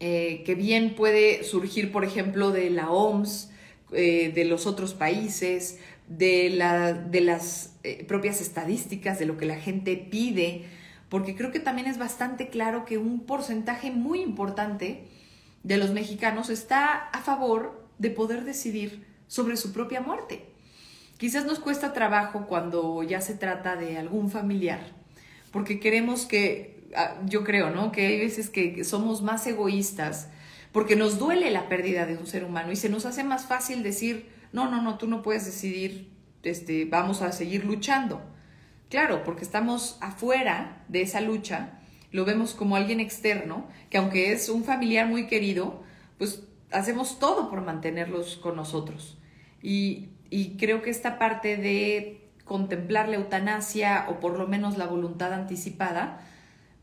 eh, 0.00 0.42
que 0.44 0.54
bien 0.54 0.94
puede 0.96 1.44
surgir, 1.44 1.92
por 1.92 2.04
ejemplo, 2.04 2.50
de 2.50 2.70
la 2.70 2.90
OMS, 2.90 3.50
eh, 3.92 4.32
de 4.34 4.44
los 4.44 4.66
otros 4.66 4.94
países, 4.94 5.78
de, 6.08 6.50
la, 6.50 6.92
de 6.92 7.20
las 7.20 7.76
eh, 7.82 8.04
propias 8.04 8.40
estadísticas, 8.40 9.18
de 9.18 9.26
lo 9.26 9.36
que 9.36 9.46
la 9.46 9.56
gente 9.56 9.96
pide, 9.96 10.64
porque 11.08 11.34
creo 11.34 11.52
que 11.52 11.60
también 11.60 11.86
es 11.86 11.98
bastante 11.98 12.48
claro 12.48 12.84
que 12.84 12.98
un 12.98 13.20
porcentaje 13.20 13.90
muy 13.90 14.20
importante 14.20 15.04
de 15.62 15.76
los 15.76 15.92
mexicanos 15.92 16.50
está 16.50 17.08
a 17.08 17.22
favor 17.22 17.86
de 17.98 18.10
poder 18.10 18.44
decidir 18.44 19.04
sobre 19.26 19.56
su 19.56 19.72
propia 19.72 20.00
muerte. 20.00 20.44
Quizás 21.16 21.46
nos 21.46 21.58
cuesta 21.58 21.92
trabajo 21.92 22.46
cuando 22.46 23.02
ya 23.02 23.20
se 23.20 23.34
trata 23.34 23.76
de 23.76 23.96
algún 23.98 24.30
familiar, 24.30 24.80
porque 25.52 25.78
queremos 25.78 26.26
que, 26.26 26.84
ah, 26.96 27.14
yo 27.26 27.44
creo, 27.44 27.70
¿no? 27.70 27.92
Que 27.92 28.06
hay 28.06 28.18
veces 28.18 28.50
que 28.50 28.84
somos 28.84 29.22
más 29.22 29.46
egoístas, 29.46 30.28
porque 30.74 30.96
nos 30.96 31.20
duele 31.20 31.52
la 31.52 31.68
pérdida 31.68 32.04
de 32.04 32.16
un 32.16 32.26
ser 32.26 32.42
humano 32.42 32.72
y 32.72 32.76
se 32.76 32.88
nos 32.88 33.06
hace 33.06 33.22
más 33.22 33.46
fácil 33.46 33.84
decir, 33.84 34.28
no, 34.52 34.68
no, 34.68 34.82
no, 34.82 34.98
tú 34.98 35.06
no 35.06 35.22
puedes 35.22 35.46
decidir, 35.46 36.10
este, 36.42 36.84
vamos 36.84 37.22
a 37.22 37.30
seguir 37.30 37.64
luchando. 37.64 38.20
Claro, 38.90 39.22
porque 39.22 39.44
estamos 39.44 39.96
afuera 40.00 40.82
de 40.88 41.02
esa 41.02 41.20
lucha, 41.20 41.78
lo 42.10 42.24
vemos 42.24 42.54
como 42.54 42.74
alguien 42.74 42.98
externo, 42.98 43.68
que 43.88 43.98
aunque 43.98 44.32
es 44.32 44.48
un 44.48 44.64
familiar 44.64 45.06
muy 45.06 45.28
querido, 45.28 45.84
pues 46.18 46.42
hacemos 46.72 47.20
todo 47.20 47.48
por 47.50 47.60
mantenerlos 47.60 48.36
con 48.36 48.56
nosotros. 48.56 49.16
Y, 49.62 50.08
y 50.28 50.56
creo 50.56 50.82
que 50.82 50.90
esta 50.90 51.20
parte 51.20 51.56
de 51.56 52.28
contemplar 52.44 53.08
la 53.08 53.14
eutanasia 53.14 54.06
o 54.08 54.18
por 54.18 54.36
lo 54.36 54.48
menos 54.48 54.76
la 54.76 54.86
voluntad 54.86 55.32
anticipada, 55.32 56.26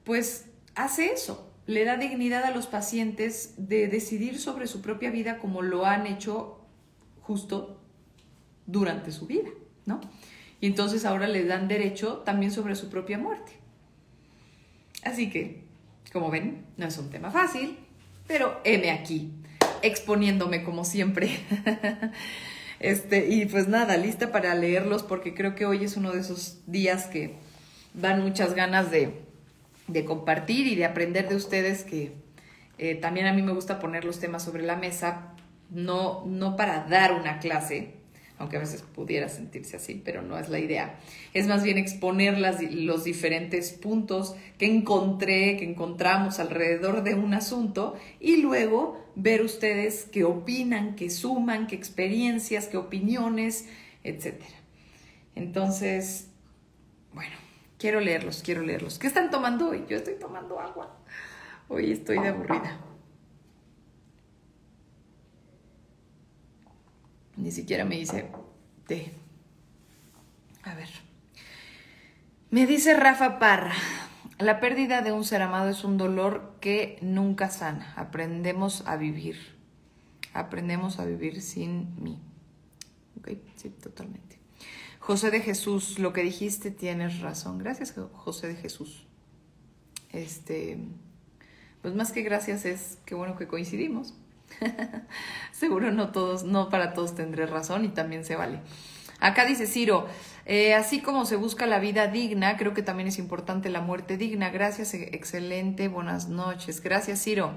pues 0.05 0.45
hace 0.75 1.07
eso, 1.07 1.50
le 1.67 1.85
da 1.85 1.97
dignidad 1.97 2.43
a 2.43 2.51
los 2.51 2.67
pacientes 2.67 3.53
de 3.57 3.87
decidir 3.87 4.39
sobre 4.39 4.67
su 4.67 4.81
propia 4.81 5.11
vida 5.11 5.37
como 5.37 5.61
lo 5.61 5.85
han 5.85 6.07
hecho 6.07 6.59
justo 7.21 7.79
durante 8.65 9.11
su 9.11 9.27
vida, 9.27 9.49
¿no? 9.85 10.01
Y 10.59 10.67
entonces 10.67 11.05
ahora 11.05 11.27
le 11.27 11.45
dan 11.45 11.67
derecho 11.67 12.17
también 12.19 12.51
sobre 12.51 12.75
su 12.75 12.89
propia 12.89 13.17
muerte. 13.17 13.53
Así 15.03 15.29
que, 15.29 15.63
como 16.13 16.29
ven, 16.29 16.65
no 16.77 16.85
es 16.85 16.97
un 16.97 17.09
tema 17.09 17.31
fácil, 17.31 17.77
pero 18.27 18.61
heme 18.63 18.91
aquí, 18.91 19.31
exponiéndome 19.81 20.63
como 20.63 20.85
siempre. 20.85 21.39
este, 22.79 23.29
y 23.29 23.45
pues 23.45 23.67
nada, 23.67 23.97
lista 23.97 24.31
para 24.31 24.53
leerlos 24.53 25.03
porque 25.03 25.33
creo 25.33 25.55
que 25.55 25.65
hoy 25.65 25.83
es 25.83 25.97
uno 25.97 26.11
de 26.11 26.19
esos 26.19 26.59
días 26.67 27.07
que 27.07 27.35
dan 27.93 28.21
muchas 28.21 28.53
ganas 28.53 28.91
de, 28.91 29.21
de 29.91 30.05
compartir 30.05 30.67
y 30.67 30.75
de 30.75 30.85
aprender 30.85 31.27
de 31.27 31.35
ustedes 31.35 31.83
que 31.83 32.13
eh, 32.77 32.95
también 32.95 33.27
a 33.27 33.33
mí 33.33 33.41
me 33.41 33.53
gusta 33.53 33.79
poner 33.79 34.05
los 34.05 34.19
temas 34.19 34.43
sobre 34.43 34.63
la 34.63 34.75
mesa 34.75 35.35
no, 35.69 36.25
no 36.25 36.55
para 36.55 36.85
dar 36.85 37.13
una 37.13 37.39
clase, 37.39 37.93
aunque 38.37 38.57
a 38.57 38.59
veces 38.59 38.81
pudiera 38.81 39.29
sentirse 39.29 39.77
así, 39.77 40.01
pero 40.03 40.21
no 40.21 40.37
es 40.37 40.49
la 40.49 40.59
idea. 40.59 40.99
Es 41.33 41.47
más 41.47 41.63
bien 41.63 41.77
exponer 41.77 42.37
los 42.37 43.03
diferentes 43.03 43.71
puntos 43.71 44.35
que 44.57 44.65
encontré, 44.65 45.57
que 45.57 45.65
encontramos 45.65 46.39
alrededor 46.39 47.03
de 47.03 47.15
un 47.15 47.33
asunto 47.33 47.95
y 48.19 48.37
luego 48.37 49.01
ver 49.15 49.41
ustedes 49.43 50.07
qué 50.11 50.23
opinan, 50.23 50.95
qué 50.95 51.09
suman, 51.09 51.67
qué 51.67 51.75
experiencias, 51.75 52.67
qué 52.67 52.77
opiniones, 52.77 53.67
etc. 54.03 54.41
Entonces, 55.35 56.27
bueno, 57.13 57.35
quiero 57.81 57.99
leerlos, 57.99 58.43
quiero 58.43 58.61
leerlos. 58.61 58.99
¿Qué 58.99 59.07
están 59.07 59.31
tomando 59.31 59.69
hoy? 59.69 59.85
Yo 59.89 59.97
estoy 59.97 60.13
tomando 60.19 60.59
agua. 60.59 60.95
Hoy 61.67 61.91
estoy 61.91 62.19
de 62.19 62.27
aburrida. 62.27 62.77
Ni 67.37 67.51
siquiera 67.51 67.83
me 67.83 67.95
dice 67.95 68.29
té. 68.85 69.11
A 70.61 70.75
ver. 70.75 70.89
Me 72.51 72.67
dice 72.67 72.93
Rafa 72.93 73.39
Parra, 73.39 73.73
la 74.37 74.59
pérdida 74.59 75.01
de 75.01 75.11
un 75.11 75.23
ser 75.23 75.41
amado 75.41 75.69
es 75.69 75.83
un 75.83 75.97
dolor 75.97 76.57
que 76.61 76.99
nunca 77.01 77.49
sana. 77.49 77.93
Aprendemos 77.95 78.85
a 78.85 78.95
vivir. 78.95 79.57
Aprendemos 80.33 80.99
a 80.99 81.05
vivir 81.05 81.41
sin 81.41 82.01
mí. 82.01 82.21
Ok, 83.17 83.29
sí, 83.55 83.69
totalmente. 83.69 84.40
José 85.01 85.31
de 85.31 85.41
Jesús, 85.41 85.97
lo 85.97 86.13
que 86.13 86.21
dijiste 86.21 86.69
tienes 86.69 87.21
razón. 87.21 87.57
Gracias, 87.57 87.93
José 88.13 88.47
de 88.47 88.55
Jesús. 88.55 89.07
Este, 90.11 90.77
pues 91.81 91.95
más 91.95 92.11
que 92.11 92.21
gracias 92.21 92.65
es 92.65 92.99
qué 93.03 93.15
bueno 93.15 93.35
que 93.35 93.47
coincidimos. 93.47 94.13
Seguro 95.51 95.91
no 95.91 96.11
todos, 96.11 96.43
no 96.43 96.69
para 96.69 96.93
todos 96.93 97.15
tendré 97.15 97.47
razón 97.47 97.83
y 97.83 97.89
también 97.89 98.23
se 98.23 98.35
vale. 98.35 98.59
Acá 99.19 99.45
dice 99.45 99.65
Ciro, 99.65 100.07
eh, 100.45 100.75
así 100.75 101.01
como 101.01 101.25
se 101.25 101.35
busca 101.35 101.65
la 101.65 101.79
vida 101.79 102.07
digna, 102.07 102.55
creo 102.57 102.75
que 102.75 102.83
también 102.83 103.07
es 103.07 103.17
importante 103.17 103.69
la 103.69 103.81
muerte 103.81 104.17
digna. 104.17 104.51
Gracias, 104.51 104.93
e-, 104.93 105.15
excelente, 105.15 105.87
buenas 105.87 106.27
noches. 106.27 106.81
Gracias, 106.81 107.23
Ciro. 107.23 107.53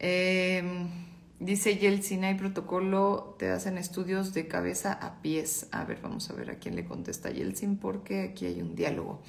Em, 0.00 1.07
dice 1.40 1.76
Yeltsin, 1.76 2.24
hay 2.24 2.34
protocolo, 2.34 3.36
te 3.38 3.50
hacen 3.50 3.78
estudios 3.78 4.34
de 4.34 4.48
cabeza 4.48 4.92
a 4.92 5.22
pies. 5.22 5.68
A 5.72 5.84
ver, 5.84 6.00
vamos 6.02 6.30
a 6.30 6.34
ver 6.34 6.50
a 6.50 6.58
quién 6.58 6.76
le 6.76 6.84
contesta 6.84 7.30
Yeltsin, 7.30 7.78
porque 7.78 8.22
aquí 8.22 8.46
hay 8.46 8.60
un 8.60 8.74
diálogo. 8.74 9.22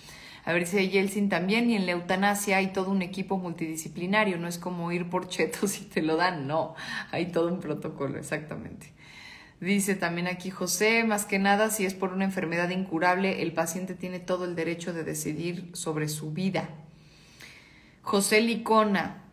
A 0.45 0.53
ver, 0.53 0.63
dice 0.63 0.87
Yeltsin 0.89 1.29
también, 1.29 1.69
y 1.69 1.75
en 1.75 1.85
la 1.85 1.91
eutanasia 1.91 2.57
hay 2.57 2.73
todo 2.73 2.91
un 2.91 3.01
equipo 3.01 3.37
multidisciplinario, 3.37 4.37
no 4.37 4.47
es 4.47 4.57
como 4.57 4.91
ir 4.91 5.09
por 5.09 5.27
chetos 5.27 5.79
y 5.81 5.85
te 5.85 6.01
lo 6.01 6.15
dan, 6.15 6.47
no, 6.47 6.75
hay 7.11 7.31
todo 7.31 7.53
un 7.53 7.59
protocolo, 7.59 8.17
exactamente. 8.17 8.93
Dice 9.59 9.95
también 9.95 10.27
aquí 10.27 10.51
José, 10.51 11.03
más 11.03 11.25
que 11.25 11.37
nada, 11.37 11.69
si 11.69 11.85
es 11.85 11.93
por 11.93 12.13
una 12.13 12.23
enfermedad 12.23 12.69
incurable, 12.69 13.41
el 13.41 13.51
paciente 13.51 13.93
tiene 13.93 14.19
todo 14.19 14.45
el 14.45 14.55
derecho 14.55 14.93
de 14.93 15.03
decidir 15.03 15.69
sobre 15.73 16.07
su 16.07 16.31
vida. 16.31 16.69
José 18.01 18.39
Licona, 18.39 19.25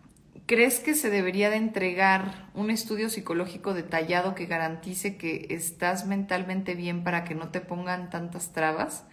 ¿crees 0.46 0.78
que 0.80 0.94
se 0.94 1.10
debería 1.10 1.50
de 1.50 1.56
entregar 1.56 2.48
un 2.54 2.70
estudio 2.70 3.10
psicológico 3.10 3.74
detallado 3.74 4.34
que 4.34 4.46
garantice 4.46 5.16
que 5.16 5.48
estás 5.50 6.06
mentalmente 6.06 6.74
bien 6.74 7.04
para 7.04 7.24
que 7.24 7.34
no 7.34 7.48
te 7.50 7.60
pongan 7.60 8.10
tantas 8.10 8.52
trabas? 8.52 9.04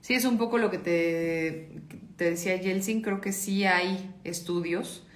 Sí, 0.00 0.14
es 0.14 0.24
un 0.24 0.38
poco 0.38 0.56
lo 0.56 0.70
que 0.70 0.78
te, 0.78 1.82
decía 2.16 2.56
Yeltsin, 2.56 3.02
creo 3.02 3.20
que 3.20 3.32
sí 3.32 3.64
hay 3.66 4.14
estudios, 4.24 5.06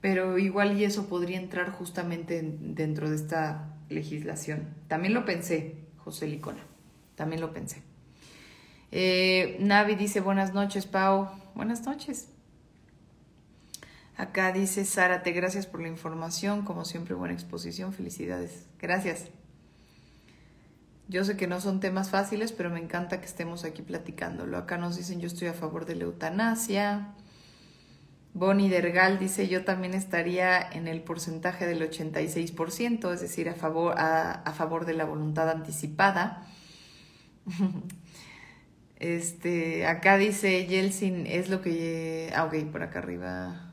pero 0.00 0.38
igual 0.38 0.78
y 0.78 0.84
eso 0.84 1.06
podría 1.06 1.38
entrar 1.38 1.70
justamente 1.70 2.40
dentro 2.42 3.10
de 3.10 3.16
esta 3.16 3.76
legislación. 3.90 4.74
También 4.88 5.12
lo 5.12 5.26
pensé, 5.26 5.76
José 5.98 6.26
Licona, 6.26 6.64
también 7.14 7.42
lo 7.42 7.52
pensé. 7.52 7.82
Eh, 8.90 9.56
Navi 9.60 9.94
dice 9.94 10.20
buenas 10.20 10.54
noches, 10.54 10.86
Pau. 10.86 11.28
Buenas 11.54 11.82
noches. 11.82 12.31
Acá 14.22 14.52
dice 14.52 14.84
Zárate, 14.84 15.32
gracias 15.32 15.66
por 15.66 15.80
la 15.80 15.88
información, 15.88 16.64
como 16.64 16.84
siempre 16.84 17.16
buena 17.16 17.34
exposición, 17.34 17.92
felicidades. 17.92 18.68
Gracias. 18.78 19.24
Yo 21.08 21.24
sé 21.24 21.36
que 21.36 21.48
no 21.48 21.60
son 21.60 21.80
temas 21.80 22.10
fáciles, 22.10 22.52
pero 22.52 22.70
me 22.70 22.78
encanta 22.78 23.18
que 23.18 23.26
estemos 23.26 23.64
aquí 23.64 23.82
platicándolo. 23.82 24.56
Acá 24.58 24.78
nos 24.78 24.96
dicen 24.96 25.20
yo 25.20 25.26
estoy 25.26 25.48
a 25.48 25.54
favor 25.54 25.86
de 25.86 25.96
la 25.96 26.04
eutanasia. 26.04 27.14
Bonnie 28.32 28.68
Dergal 28.68 29.18
dice 29.18 29.48
yo 29.48 29.64
también 29.64 29.92
estaría 29.92 30.60
en 30.70 30.86
el 30.86 31.02
porcentaje 31.02 31.66
del 31.66 31.82
86%, 31.82 33.12
es 33.12 33.20
decir, 33.20 33.48
a 33.48 33.54
favor, 33.54 33.96
a, 33.98 34.52
favor 34.56 34.86
de 34.86 34.94
la 34.94 35.04
voluntad 35.04 35.50
anticipada. 35.50 36.46
Este, 39.00 39.84
acá 39.84 40.16
dice 40.16 40.64
Yeltsin, 40.68 41.26
es 41.26 41.48
lo 41.48 41.60
que... 41.60 42.32
Ah, 42.36 42.44
ok, 42.44 42.70
por 42.70 42.84
acá 42.84 43.00
arriba. 43.00 43.71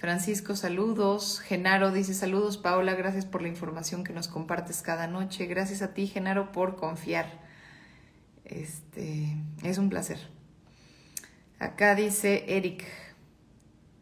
Francisco, 0.00 0.56
saludos. 0.56 1.40
Genaro 1.40 1.92
dice 1.92 2.14
saludos. 2.14 2.56
Paola, 2.56 2.94
gracias 2.94 3.26
por 3.26 3.42
la 3.42 3.48
información 3.48 4.02
que 4.02 4.14
nos 4.14 4.28
compartes 4.28 4.80
cada 4.80 5.06
noche. 5.06 5.44
Gracias 5.44 5.82
a 5.82 5.92
ti, 5.92 6.06
Genaro, 6.06 6.52
por 6.52 6.76
confiar. 6.76 7.26
Este, 8.46 9.36
es 9.62 9.76
un 9.76 9.90
placer. 9.90 10.16
Acá 11.58 11.94
dice 11.94 12.56
Eric. 12.56 12.82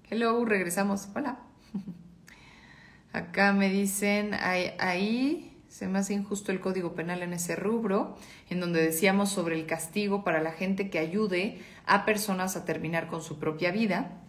Hello, 0.08 0.44
regresamos. 0.44 1.08
Hola. 1.16 1.40
Acá 3.12 3.52
me 3.52 3.68
dicen, 3.68 4.34
ahí, 4.34 4.70
ahí 4.78 5.60
se 5.66 5.88
me 5.88 5.98
hace 5.98 6.14
injusto 6.14 6.52
el 6.52 6.60
código 6.60 6.94
penal 6.94 7.22
en 7.22 7.32
ese 7.32 7.56
rubro, 7.56 8.16
en 8.50 8.60
donde 8.60 8.80
decíamos 8.80 9.30
sobre 9.30 9.56
el 9.56 9.66
castigo 9.66 10.22
para 10.22 10.40
la 10.40 10.52
gente 10.52 10.90
que 10.90 11.00
ayude 11.00 11.60
a 11.86 12.04
personas 12.04 12.54
a 12.54 12.64
terminar 12.64 13.08
con 13.08 13.20
su 13.20 13.40
propia 13.40 13.72
vida. 13.72 14.27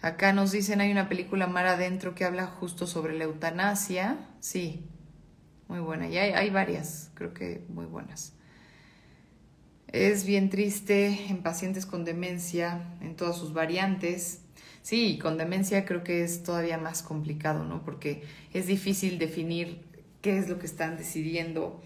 Acá 0.00 0.32
nos 0.32 0.52
dicen 0.52 0.80
hay 0.80 0.92
una 0.92 1.08
película 1.08 1.48
Mar 1.48 1.66
Adentro 1.66 2.14
que 2.14 2.24
habla 2.24 2.46
justo 2.46 2.86
sobre 2.86 3.18
la 3.18 3.24
eutanasia. 3.24 4.16
Sí, 4.38 4.84
muy 5.66 5.80
buena. 5.80 6.08
Y 6.08 6.16
hay, 6.18 6.50
varias, 6.50 7.10
creo 7.14 7.34
que 7.34 7.64
muy 7.68 7.86
buenas. 7.86 8.32
Es 9.88 10.24
bien 10.24 10.50
triste 10.50 11.26
en 11.28 11.42
pacientes 11.42 11.84
con 11.84 12.04
demencia, 12.04 12.96
en 13.00 13.16
todas 13.16 13.36
sus 13.36 13.52
variantes. 13.52 14.42
Sí, 14.82 15.18
con 15.20 15.36
demencia 15.36 15.84
creo 15.84 16.04
que 16.04 16.22
es 16.22 16.44
todavía 16.44 16.78
más 16.78 17.02
complicado, 17.02 17.64
¿no? 17.64 17.82
Porque 17.84 18.22
es 18.52 18.68
difícil 18.68 19.18
definir 19.18 19.82
qué 20.22 20.38
es 20.38 20.48
lo 20.48 20.60
que 20.60 20.66
están 20.66 20.96
decidiendo. 20.96 21.82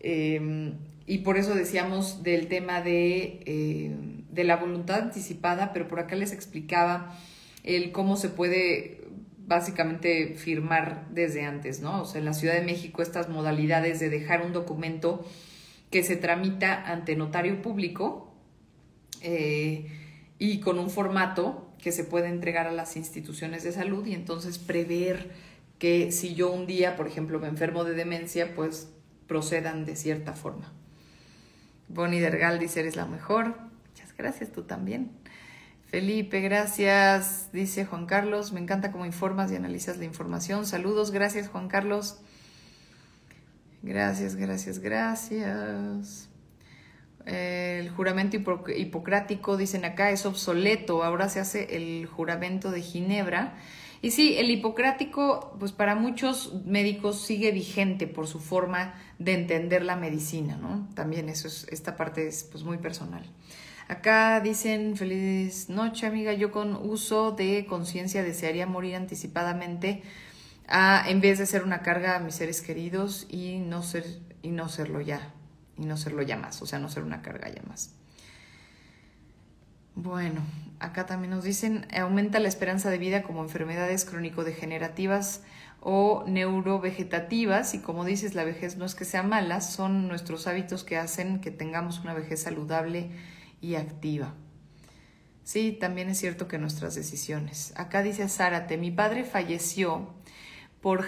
Em, 0.00 0.78
y 1.06 1.18
por 1.18 1.36
eso 1.36 1.54
decíamos 1.54 2.22
del 2.22 2.48
tema 2.48 2.80
de, 2.80 3.40
eh, 3.44 3.94
de 4.30 4.44
la 4.44 4.56
voluntad 4.56 5.00
anticipada, 5.02 5.74
pero 5.74 5.86
por 5.86 6.00
acá 6.00 6.16
les 6.16 6.32
explicaba 6.32 7.14
el 7.62 7.92
cómo 7.92 8.16
se 8.16 8.28
puede 8.28 9.02
básicamente 9.46 10.34
firmar 10.36 11.06
desde 11.10 11.44
antes, 11.44 11.80
¿no? 11.80 12.02
O 12.02 12.04
sea, 12.04 12.18
en 12.18 12.24
la 12.24 12.34
Ciudad 12.34 12.54
de 12.54 12.62
México 12.62 13.02
estas 13.02 13.28
modalidades 13.28 14.00
de 14.00 14.08
dejar 14.08 14.44
un 14.44 14.52
documento 14.52 15.24
que 15.90 16.02
se 16.02 16.16
tramita 16.16 16.90
ante 16.90 17.16
notario 17.16 17.60
público 17.60 18.34
eh, 19.20 19.86
y 20.38 20.60
con 20.60 20.78
un 20.78 20.90
formato 20.90 21.68
que 21.78 21.92
se 21.92 22.04
puede 22.04 22.28
entregar 22.28 22.66
a 22.66 22.72
las 22.72 22.96
instituciones 22.96 23.62
de 23.62 23.72
salud 23.72 24.06
y 24.06 24.14
entonces 24.14 24.58
prever 24.58 25.30
que 25.78 26.12
si 26.12 26.34
yo 26.34 26.52
un 26.52 26.66
día, 26.66 26.96
por 26.96 27.08
ejemplo, 27.08 27.40
me 27.40 27.48
enfermo 27.48 27.84
de 27.84 27.94
demencia, 27.94 28.54
pues 28.54 28.88
procedan 29.26 29.84
de 29.84 29.96
cierta 29.96 30.32
forma. 30.32 30.72
Bonnie 31.88 32.20
Dergal 32.20 32.58
dice, 32.58 32.80
eres 32.80 32.96
la 32.96 33.06
mejor. 33.06 33.56
Muchas 33.88 34.16
gracias, 34.16 34.52
tú 34.52 34.62
también. 34.62 35.10
Felipe, 35.92 36.40
gracias, 36.40 37.50
dice 37.52 37.84
Juan 37.84 38.06
Carlos. 38.06 38.54
Me 38.54 38.60
encanta 38.60 38.92
cómo 38.92 39.04
informas 39.04 39.52
y 39.52 39.56
analizas 39.56 39.98
la 39.98 40.06
información. 40.06 40.64
Saludos, 40.64 41.10
gracias 41.10 41.50
Juan 41.50 41.68
Carlos. 41.68 42.16
Gracias, 43.82 44.34
gracias, 44.36 44.78
gracias. 44.78 46.30
El 47.26 47.90
juramento 47.90 48.38
hipocrático, 48.38 49.58
dicen 49.58 49.84
acá, 49.84 50.10
es 50.10 50.24
obsoleto. 50.24 51.04
Ahora 51.04 51.28
se 51.28 51.40
hace 51.40 51.76
el 51.76 52.06
juramento 52.06 52.70
de 52.70 52.80
Ginebra. 52.80 53.58
Y 54.00 54.12
sí, 54.12 54.38
el 54.38 54.50
hipocrático, 54.50 55.54
pues 55.60 55.72
para 55.72 55.94
muchos 55.94 56.64
médicos 56.64 57.20
sigue 57.20 57.50
vigente 57.50 58.06
por 58.06 58.26
su 58.26 58.40
forma 58.40 58.94
de 59.18 59.34
entender 59.34 59.82
la 59.82 59.96
medicina, 59.96 60.56
¿no? 60.56 60.88
También 60.94 61.28
eso 61.28 61.48
es, 61.48 61.66
esta 61.70 61.96
parte 61.96 62.26
es 62.26 62.44
pues 62.44 62.64
muy 62.64 62.78
personal. 62.78 63.26
Acá 63.92 64.40
dicen, 64.40 64.96
feliz 64.96 65.68
noche 65.68 66.06
amiga, 66.06 66.32
yo 66.32 66.50
con 66.50 66.76
uso 66.76 67.32
de 67.32 67.66
conciencia 67.68 68.22
desearía 68.22 68.66
morir 68.66 68.96
anticipadamente 68.96 70.02
a, 70.66 71.04
en 71.06 71.20
vez 71.20 71.38
de 71.38 71.44
ser 71.44 71.62
una 71.62 71.82
carga 71.82 72.16
a 72.16 72.18
mis 72.18 72.36
seres 72.36 72.62
queridos 72.62 73.26
y 73.28 73.58
no, 73.58 73.82
ser, 73.82 74.06
y 74.40 74.48
no 74.48 74.70
serlo 74.70 75.02
ya, 75.02 75.34
y 75.76 75.84
no 75.84 75.98
serlo 75.98 76.22
ya 76.22 76.38
más, 76.38 76.62
o 76.62 76.66
sea, 76.66 76.78
no 76.78 76.88
ser 76.88 77.02
una 77.02 77.20
carga 77.20 77.50
ya 77.50 77.60
más. 77.68 77.94
Bueno, 79.94 80.40
acá 80.80 81.04
también 81.04 81.32
nos 81.32 81.44
dicen, 81.44 81.86
aumenta 81.94 82.40
la 82.40 82.48
esperanza 82.48 82.88
de 82.88 82.96
vida 82.96 83.22
como 83.22 83.42
enfermedades 83.42 84.06
crónico-degenerativas 84.06 85.42
o 85.82 86.24
neurovegetativas 86.26 87.74
y 87.74 87.80
como 87.80 88.06
dices, 88.06 88.34
la 88.34 88.44
vejez 88.44 88.78
no 88.78 88.86
es 88.86 88.94
que 88.94 89.04
sea 89.04 89.22
mala, 89.22 89.60
son 89.60 90.08
nuestros 90.08 90.46
hábitos 90.46 90.82
que 90.82 90.96
hacen 90.96 91.42
que 91.42 91.50
tengamos 91.50 92.00
una 92.00 92.14
vejez 92.14 92.40
saludable 92.40 93.10
y 93.62 93.76
activa. 93.76 94.34
Sí, 95.44 95.72
también 95.72 96.08
es 96.08 96.18
cierto 96.18 96.46
que 96.46 96.58
nuestras 96.58 96.94
decisiones. 96.94 97.72
Acá 97.76 98.02
dice 98.02 98.28
Zárate, 98.28 98.76
mi 98.76 98.90
padre 98.90 99.24
falleció 99.24 100.14
por, 100.80 101.06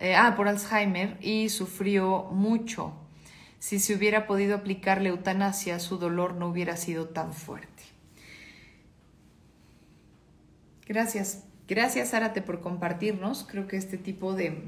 eh, 0.00 0.14
ah, 0.16 0.34
por 0.36 0.48
Alzheimer 0.48 1.16
y 1.20 1.48
sufrió 1.48 2.24
mucho. 2.32 2.94
Si 3.60 3.78
se 3.78 3.94
hubiera 3.94 4.26
podido 4.26 4.56
aplicarle 4.56 5.10
eutanasia, 5.10 5.78
su 5.78 5.98
dolor 5.98 6.34
no 6.34 6.48
hubiera 6.48 6.76
sido 6.76 7.08
tan 7.08 7.32
fuerte. 7.32 7.82
Gracias. 10.86 11.44
Gracias, 11.68 12.10
Zárate, 12.10 12.40
por 12.40 12.60
compartirnos. 12.60 13.44
Creo 13.48 13.68
que 13.68 13.76
este 13.76 13.98
tipo 13.98 14.34
de, 14.34 14.62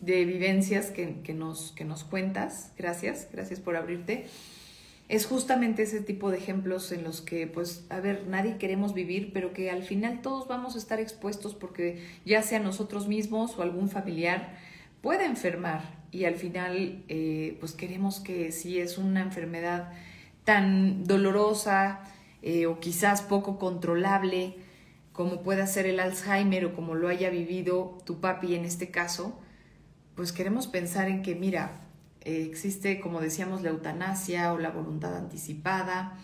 de 0.00 0.24
vivencias 0.24 0.90
que, 0.90 1.20
que, 1.22 1.34
nos, 1.34 1.72
que 1.72 1.84
nos 1.84 2.04
cuentas, 2.04 2.72
gracias, 2.76 3.28
gracias 3.32 3.58
por 3.58 3.76
abrirte 3.76 4.28
es 5.08 5.24
justamente 5.26 5.82
ese 5.82 6.02
tipo 6.02 6.30
de 6.30 6.36
ejemplos 6.36 6.92
en 6.92 7.02
los 7.02 7.22
que, 7.22 7.46
pues, 7.46 7.86
a 7.88 7.98
ver, 8.00 8.26
nadie 8.28 8.58
queremos 8.58 8.92
vivir, 8.92 9.32
pero 9.32 9.54
que 9.54 9.70
al 9.70 9.82
final 9.82 10.20
todos 10.20 10.46
vamos 10.46 10.74
a 10.74 10.78
estar 10.78 11.00
expuestos 11.00 11.54
porque 11.54 12.04
ya 12.26 12.42
sea 12.42 12.58
nosotros 12.58 13.08
mismos 13.08 13.58
o 13.58 13.62
algún 13.62 13.88
familiar 13.88 14.58
puede 15.00 15.24
enfermar 15.24 15.96
y 16.10 16.24
al 16.24 16.34
final, 16.34 17.04
eh, 17.08 17.56
pues, 17.58 17.72
queremos 17.72 18.20
que 18.20 18.52
si 18.52 18.80
es 18.80 18.98
una 18.98 19.22
enfermedad 19.22 19.92
tan 20.44 21.04
dolorosa 21.04 22.00
eh, 22.42 22.66
o 22.66 22.78
quizás 22.78 23.22
poco 23.22 23.58
controlable 23.58 24.56
como 25.12 25.42
pueda 25.42 25.66
ser 25.66 25.86
el 25.86 26.00
Alzheimer 26.00 26.66
o 26.66 26.74
como 26.74 26.94
lo 26.94 27.08
haya 27.08 27.30
vivido 27.30 27.98
tu 28.04 28.20
papi 28.20 28.54
en 28.54 28.64
este 28.64 28.90
caso, 28.90 29.38
pues 30.14 30.32
queremos 30.32 30.66
pensar 30.66 31.08
en 31.08 31.22
que, 31.22 31.34
mira, 31.34 31.87
existe, 32.28 33.00
como 33.00 33.20
decíamos, 33.20 33.62
la 33.62 33.70
eutanasia 33.70 34.52
o 34.52 34.58
la 34.58 34.70
voluntad 34.70 35.16
anticipada, 35.16 36.18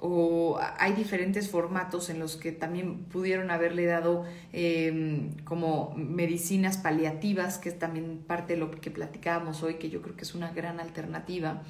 o 0.00 0.60
hay 0.78 0.92
diferentes 0.92 1.50
formatos 1.50 2.08
en 2.08 2.20
los 2.20 2.36
que 2.36 2.52
también 2.52 3.04
pudieron 3.04 3.50
haberle 3.50 3.84
dado 3.84 4.24
em, 4.52 5.32
como 5.44 5.92
medicinas 5.96 6.78
paliativas, 6.78 7.58
que 7.58 7.70
es 7.70 7.78
también 7.78 8.18
parte 8.26 8.54
de 8.54 8.60
lo 8.60 8.70
que 8.70 8.90
platicábamos 8.90 9.62
hoy, 9.62 9.74
que 9.74 9.90
yo 9.90 10.00
creo 10.00 10.14
que 10.16 10.22
es 10.22 10.34
una 10.34 10.52
gran 10.52 10.78
alternativa, 10.78 11.62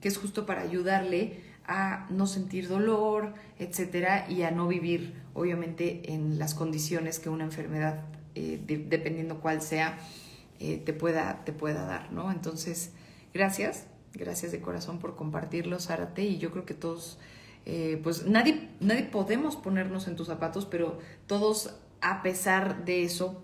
que 0.00 0.08
es 0.08 0.18
justo 0.18 0.46
para 0.46 0.62
ayudarle 0.62 1.40
a 1.66 2.06
no 2.10 2.26
sentir 2.26 2.68
dolor, 2.68 3.34
etcétera, 3.58 4.26
y 4.28 4.42
a 4.42 4.50
no 4.50 4.68
vivir, 4.68 5.14
obviamente, 5.32 6.12
en 6.12 6.38
las 6.38 6.54
condiciones 6.54 7.18
que 7.18 7.28
una 7.28 7.44
enfermedad, 7.44 8.02
eh, 8.34 8.60
dependiendo 8.64 9.40
cuál 9.40 9.62
sea, 9.62 9.98
eh, 10.60 10.80
te, 10.84 10.92
pueda, 10.92 11.44
te 11.44 11.52
pueda 11.52 11.84
dar, 11.86 12.12
¿no? 12.12 12.30
Entonces, 12.30 12.92
Gracias, 13.34 13.88
gracias 14.12 14.52
de 14.52 14.60
corazón 14.60 15.00
por 15.00 15.16
compartirlo, 15.16 15.80
Zárate, 15.80 16.22
y 16.22 16.38
yo 16.38 16.52
creo 16.52 16.64
que 16.64 16.74
todos, 16.74 17.18
eh, 17.66 18.00
pues 18.04 18.26
nadie, 18.26 18.68
nadie 18.78 19.02
podemos 19.02 19.56
ponernos 19.56 20.06
en 20.06 20.14
tus 20.14 20.28
zapatos, 20.28 20.66
pero 20.66 21.00
todos, 21.26 21.74
a 22.00 22.22
pesar 22.22 22.84
de 22.84 23.02
eso, 23.02 23.42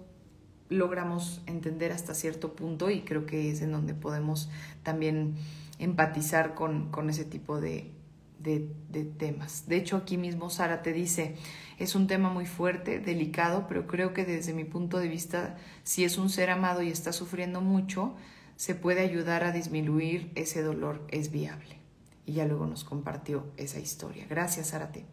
logramos 0.68 1.42
entender 1.46 1.90
hasta 1.90 2.14
cierto 2.14 2.54
punto 2.54 2.88
y 2.88 3.00
creo 3.00 3.26
que 3.26 3.50
es 3.50 3.62
en 3.62 3.72
donde 3.72 3.94
podemos 3.94 4.48
también 4.84 5.34
empatizar 5.80 6.54
con, 6.54 6.92
con 6.92 7.10
ese 7.10 7.24
tipo 7.24 7.60
de, 7.60 7.90
de, 8.38 8.68
de, 8.90 9.04
temas. 9.04 9.66
De 9.66 9.76
hecho, 9.76 9.96
aquí 9.96 10.16
mismo 10.16 10.50
Sara 10.50 10.82
te 10.82 10.92
dice, 10.92 11.34
es 11.78 11.96
un 11.96 12.06
tema 12.06 12.30
muy 12.30 12.46
fuerte, 12.46 13.00
delicado, 13.00 13.66
pero 13.66 13.88
creo 13.88 14.14
que 14.14 14.24
desde 14.24 14.54
mi 14.54 14.62
punto 14.62 14.98
de 14.98 15.08
vista, 15.08 15.56
si 15.82 16.04
es 16.04 16.16
un 16.16 16.30
ser 16.30 16.50
amado 16.50 16.80
y 16.80 16.90
está 16.90 17.12
sufriendo 17.12 17.60
mucho, 17.60 18.14
se 18.60 18.74
puede 18.74 19.00
ayudar 19.00 19.42
a 19.42 19.52
disminuir 19.52 20.32
ese 20.34 20.60
dolor, 20.60 21.06
es 21.08 21.30
viable. 21.30 21.78
Y 22.26 22.34
ya 22.34 22.44
luego 22.44 22.66
nos 22.66 22.84
compartió 22.84 23.50
esa 23.56 23.80
historia. 23.80 24.26
Gracias, 24.28 24.72
Zárate. 24.72 25.06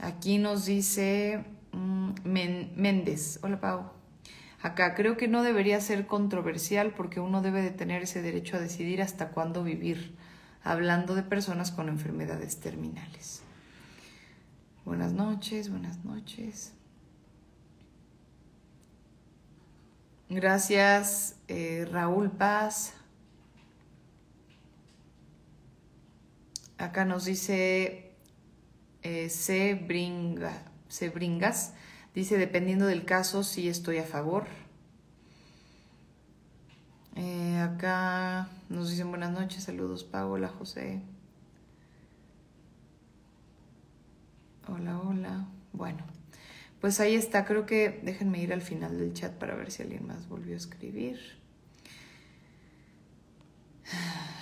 Aquí 0.00 0.36
nos 0.36 0.66
dice 0.66 1.46
mm, 1.72 2.10
Méndez. 2.76 3.38
Hola, 3.42 3.58
Pau. 3.58 3.90
Acá 4.60 4.94
creo 4.94 5.16
que 5.16 5.28
no 5.28 5.42
debería 5.42 5.80
ser 5.80 6.06
controversial 6.06 6.92
porque 6.94 7.20
uno 7.20 7.40
debe 7.40 7.62
de 7.62 7.70
tener 7.70 8.02
ese 8.02 8.20
derecho 8.20 8.58
a 8.58 8.60
decidir 8.60 9.00
hasta 9.00 9.30
cuándo 9.30 9.64
vivir, 9.64 10.14
hablando 10.62 11.14
de 11.14 11.22
personas 11.22 11.70
con 11.70 11.88
enfermedades 11.88 12.60
terminales. 12.60 13.40
Buenas 14.84 15.14
noches, 15.14 15.70
buenas 15.70 16.04
noches. 16.04 16.74
Gracias, 20.34 21.36
eh, 21.46 21.86
Raúl 21.92 22.28
Paz. 22.28 22.92
Acá 26.76 27.04
nos 27.04 27.26
dice 27.26 28.16
eh, 29.04 29.28
Sebringa, 29.30 30.64
Sebringas. 30.88 31.74
Dice, 32.16 32.36
dependiendo 32.36 32.86
del 32.86 33.04
caso, 33.04 33.44
sí 33.44 33.68
estoy 33.68 33.98
a 33.98 34.04
favor. 34.04 34.46
Eh, 37.14 37.58
acá 37.60 38.48
nos 38.68 38.90
dicen 38.90 39.10
buenas 39.10 39.30
noches, 39.30 39.62
saludos 39.62 40.02
Paola, 40.02 40.48
José. 40.48 41.00
Hola, 44.66 44.98
hola. 44.98 45.46
Bueno, 45.72 46.04
pues 46.84 47.00
ahí 47.00 47.14
está. 47.14 47.46
Creo 47.46 47.64
que 47.64 47.98
déjenme 48.02 48.42
ir 48.42 48.52
al 48.52 48.60
final 48.60 48.98
del 48.98 49.14
chat 49.14 49.32
para 49.32 49.54
ver 49.54 49.70
si 49.70 49.82
alguien 49.82 50.06
más 50.06 50.28
volvió 50.28 50.52
a 50.52 50.58
escribir. 50.58 51.18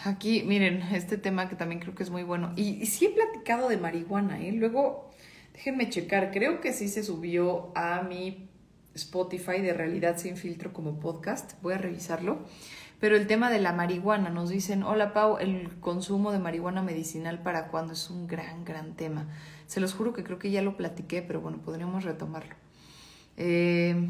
Aquí, 0.04 0.42
miren, 0.42 0.82
este 0.92 1.18
tema 1.18 1.48
que 1.48 1.54
también 1.54 1.80
creo 1.80 1.94
que 1.94 2.02
es 2.02 2.10
muy 2.10 2.24
bueno. 2.24 2.52
Y, 2.56 2.84
sí 2.86 3.04
he 3.04 3.10
platicado 3.10 3.68
de 3.68 3.76
marihuana, 3.76 4.42
¿eh? 4.42 4.50
Luego 4.50 5.12
Déjenme 5.52 5.88
checar, 5.88 6.32
creo 6.32 6.60
que 6.60 6.72
sí 6.72 6.88
se 6.88 7.04
subió 7.04 7.70
a 7.76 8.02
mi 8.02 8.48
Spotify 8.96 9.60
de 9.60 9.72
Realidad 9.72 10.18
sin 10.18 10.36
filtro 10.36 10.72
como 10.72 10.98
podcast. 10.98 11.52
Voy 11.62 11.74
a 11.74 11.78
revisarlo. 11.78 12.44
Pero 13.02 13.16
el 13.16 13.26
tema 13.26 13.50
de 13.50 13.58
la 13.58 13.72
marihuana, 13.72 14.30
nos 14.30 14.48
dicen, 14.48 14.84
hola 14.84 15.12
Pau, 15.12 15.38
el 15.38 15.80
consumo 15.80 16.30
de 16.30 16.38
marihuana 16.38 16.82
medicinal 16.82 17.42
para 17.42 17.66
cuándo 17.66 17.94
es 17.94 18.08
un 18.10 18.28
gran, 18.28 18.64
gran 18.64 18.94
tema. 18.94 19.26
Se 19.66 19.80
los 19.80 19.92
juro 19.92 20.12
que 20.12 20.22
creo 20.22 20.38
que 20.38 20.52
ya 20.52 20.62
lo 20.62 20.76
platiqué, 20.76 21.20
pero 21.20 21.40
bueno, 21.40 21.58
podríamos 21.58 22.04
retomarlo. 22.04 22.54
Eh, 23.36 24.08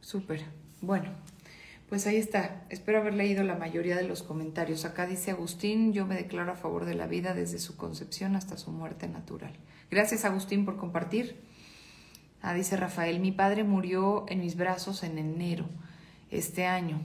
Súper. 0.00 0.44
Bueno, 0.80 1.10
pues 1.88 2.06
ahí 2.06 2.18
está. 2.18 2.66
Espero 2.68 3.00
haber 3.00 3.14
leído 3.14 3.42
la 3.42 3.56
mayoría 3.56 3.96
de 3.96 4.04
los 4.04 4.22
comentarios. 4.22 4.84
Acá 4.84 5.08
dice 5.08 5.32
Agustín, 5.32 5.92
yo 5.92 6.06
me 6.06 6.14
declaro 6.14 6.52
a 6.52 6.56
favor 6.56 6.84
de 6.84 6.94
la 6.94 7.08
vida 7.08 7.34
desde 7.34 7.58
su 7.58 7.76
concepción 7.76 8.36
hasta 8.36 8.56
su 8.56 8.70
muerte 8.70 9.08
natural. 9.08 9.54
Gracias 9.90 10.24
Agustín 10.24 10.66
por 10.66 10.76
compartir. 10.76 11.40
Ah, 12.42 12.54
dice 12.54 12.76
Rafael, 12.76 13.18
mi 13.18 13.32
padre 13.32 13.64
murió 13.64 14.24
en 14.28 14.38
mis 14.38 14.56
brazos 14.56 15.02
en 15.02 15.18
enero 15.18 15.68
este 16.32 16.66
año. 16.66 17.00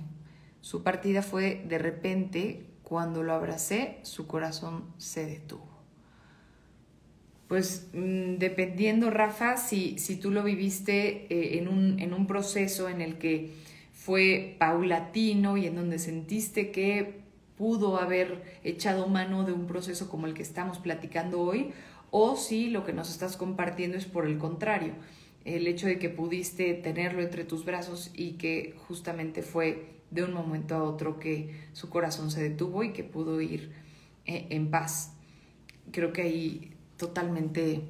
Su 0.61 0.83
partida 0.83 1.21
fue 1.21 1.63
de 1.67 1.77
repente, 1.77 2.65
cuando 2.83 3.23
lo 3.23 3.33
abracé, 3.33 3.99
su 4.03 4.27
corazón 4.27 4.85
se 4.97 5.25
detuvo. 5.25 5.67
Pues 7.47 7.87
mm, 7.93 8.37
dependiendo, 8.37 9.09
Rafa, 9.09 9.57
si, 9.57 9.97
si 9.99 10.17
tú 10.17 10.31
lo 10.31 10.43
viviste 10.43 11.27
eh, 11.29 11.59
en, 11.59 11.67
un, 11.67 11.99
en 11.99 12.13
un 12.13 12.27
proceso 12.27 12.89
en 12.89 13.01
el 13.01 13.17
que 13.17 13.53
fue 13.93 14.55
paulatino 14.59 15.57
y 15.57 15.67
en 15.67 15.75
donde 15.75 15.99
sentiste 15.99 16.71
que 16.71 17.21
pudo 17.57 17.97
haber 17.97 18.59
echado 18.63 19.07
mano 19.07 19.43
de 19.43 19.51
un 19.51 19.65
proceso 19.67 20.09
como 20.09 20.27
el 20.27 20.33
que 20.33 20.43
estamos 20.43 20.77
platicando 20.77 21.41
hoy, 21.41 21.71
o 22.11 22.35
si 22.35 22.69
lo 22.69 22.85
que 22.85 22.93
nos 22.93 23.09
estás 23.09 23.35
compartiendo 23.35 23.97
es 23.97 24.05
por 24.05 24.25
el 24.25 24.37
contrario, 24.37 24.93
el 25.47 25.65
hecho 25.65 25.87
de 25.87 25.97
que 25.97 26.09
pudiste 26.09 26.73
tenerlo 26.73 27.21
entre 27.21 27.45
tus 27.45 27.63
brazos 27.63 28.11
y 28.13 28.33
que 28.33 28.75
justamente 28.87 29.41
fue 29.41 30.01
de 30.11 30.23
un 30.23 30.33
momento 30.33 30.75
a 30.75 30.83
otro 30.83 31.19
que 31.19 31.55
su 31.71 31.89
corazón 31.89 32.31
se 32.31 32.43
detuvo 32.43 32.83
y 32.83 32.91
que 32.91 33.03
pudo 33.03 33.39
ir 33.39 33.71
eh, 34.25 34.47
en 34.49 34.69
paz. 34.69 35.13
Creo 35.91 36.11
que 36.11 36.23
ahí 36.23 36.73
totalmente 36.97 37.81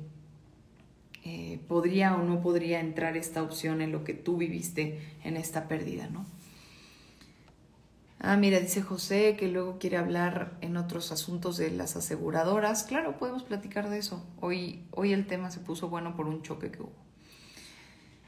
eh, 1.23 1.59
podría 1.67 2.15
o 2.15 2.23
no 2.23 2.41
podría 2.41 2.79
entrar 2.79 3.17
esta 3.17 3.41
opción 3.41 3.81
en 3.81 3.91
lo 3.91 4.03
que 4.03 4.13
tú 4.13 4.37
viviste 4.37 4.99
en 5.23 5.35
esta 5.35 5.67
pérdida, 5.67 6.09
¿no? 6.09 6.25
Ah, 8.19 8.37
mira, 8.37 8.59
dice 8.59 8.81
José 8.81 9.35
que 9.35 9.47
luego 9.47 9.77
quiere 9.79 9.97
hablar 9.97 10.57
en 10.61 10.77
otros 10.77 11.11
asuntos 11.11 11.57
de 11.57 11.71
las 11.71 11.95
aseguradoras. 11.95 12.83
Claro, 12.83 13.17
podemos 13.17 13.43
platicar 13.43 13.89
de 13.89 13.99
eso. 13.99 14.23
Hoy, 14.41 14.85
hoy 14.91 15.13
el 15.13 15.27
tema 15.27 15.51
se 15.51 15.59
puso 15.59 15.89
bueno 15.89 16.15
por 16.15 16.27
un 16.27 16.41
choque 16.41 16.71
que 16.71 16.81
hubo. 16.81 17.06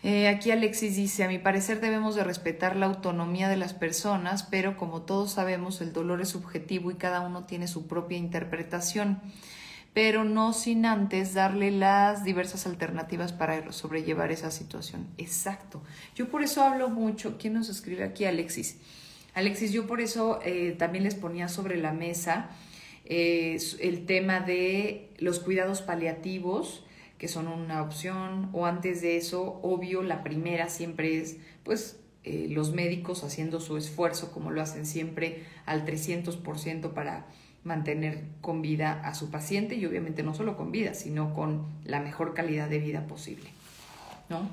Eh, 0.02 0.28
aquí 0.28 0.52
Alexis 0.52 0.96
dice, 0.96 1.24
a 1.24 1.28
mi 1.28 1.40
parecer 1.40 1.82
debemos 1.82 2.16
de 2.16 2.24
respetar 2.24 2.76
la 2.76 2.86
autonomía 2.86 3.50
de 3.50 3.58
las 3.58 3.74
personas, 3.74 4.44
pero 4.44 4.78
como 4.78 5.02
todos 5.02 5.34
sabemos, 5.34 5.82
el 5.82 5.92
dolor 5.92 6.22
es 6.22 6.30
subjetivo 6.30 6.92
y 6.92 6.96
cada 6.96 7.20
uno 7.20 7.46
tiene 7.46 7.68
su 7.68 7.88
propia 7.88 8.18
interpretación 8.18 9.22
pero 9.94 10.24
no 10.24 10.54
sin 10.54 10.86
antes 10.86 11.34
darle 11.34 11.72
las 11.72 12.24
diversas 12.24 12.66
alternativas 12.68 13.34
para 13.34 13.72
sobrellevar 13.72 14.32
esa 14.32 14.52
situación. 14.52 15.08
Exacto. 15.18 15.82
Yo 16.16 16.30
por 16.30 16.44
eso 16.44 16.64
hablo 16.64 16.90
mucho. 16.90 17.38
¿Quién 17.40 17.54
nos 17.54 17.70
escribe 17.70 18.04
aquí? 18.04 18.26
Alexis. 18.26 18.78
Alexis, 19.34 19.72
yo 19.72 19.88
por 19.88 20.02
eso 20.02 20.40
eh, 20.44 20.76
también 20.78 21.04
les 21.04 21.16
ponía 21.16 21.48
sobre 21.48 21.78
la 21.78 21.92
mesa 21.92 22.50
eh, 23.06 23.58
el 23.80 24.06
tema 24.06 24.40
de 24.40 25.10
los 25.18 25.40
cuidados 25.40 25.82
paliativos, 25.82 26.84
que 27.20 27.28
son 27.28 27.48
una 27.48 27.84
opción, 27.84 28.50
o 28.54 28.66
antes 28.66 29.02
de 29.02 29.18
eso, 29.18 29.60
obvio, 29.62 30.02
la 30.02 30.24
primera 30.24 30.70
siempre 30.70 31.20
es, 31.20 31.38
pues, 31.64 32.00
eh, 32.24 32.48
los 32.50 32.74
médicos 32.74 33.24
haciendo 33.24 33.60
su 33.60 33.78
esfuerzo, 33.78 34.32
como 34.32 34.52
lo 34.52 34.62
hacen 34.62 34.86
siempre, 34.86 35.44
al 35.66 35.86
300% 35.86 36.94
para 36.94 37.28
mantener 37.64 38.24
con 38.42 38.62
vida 38.62 39.02
a 39.04 39.14
su 39.14 39.30
paciente 39.30 39.76
y 39.76 39.86
obviamente 39.86 40.24
no 40.24 40.34
solo 40.34 40.56
con 40.56 40.72
vida, 40.72 40.94
sino 40.94 41.34
con 41.34 41.68
la 41.84 42.00
mejor 42.00 42.34
calidad 42.34 42.70
de 42.70 42.80
vida 42.80 43.06
posible. 43.06 43.50
¿No? 44.30 44.50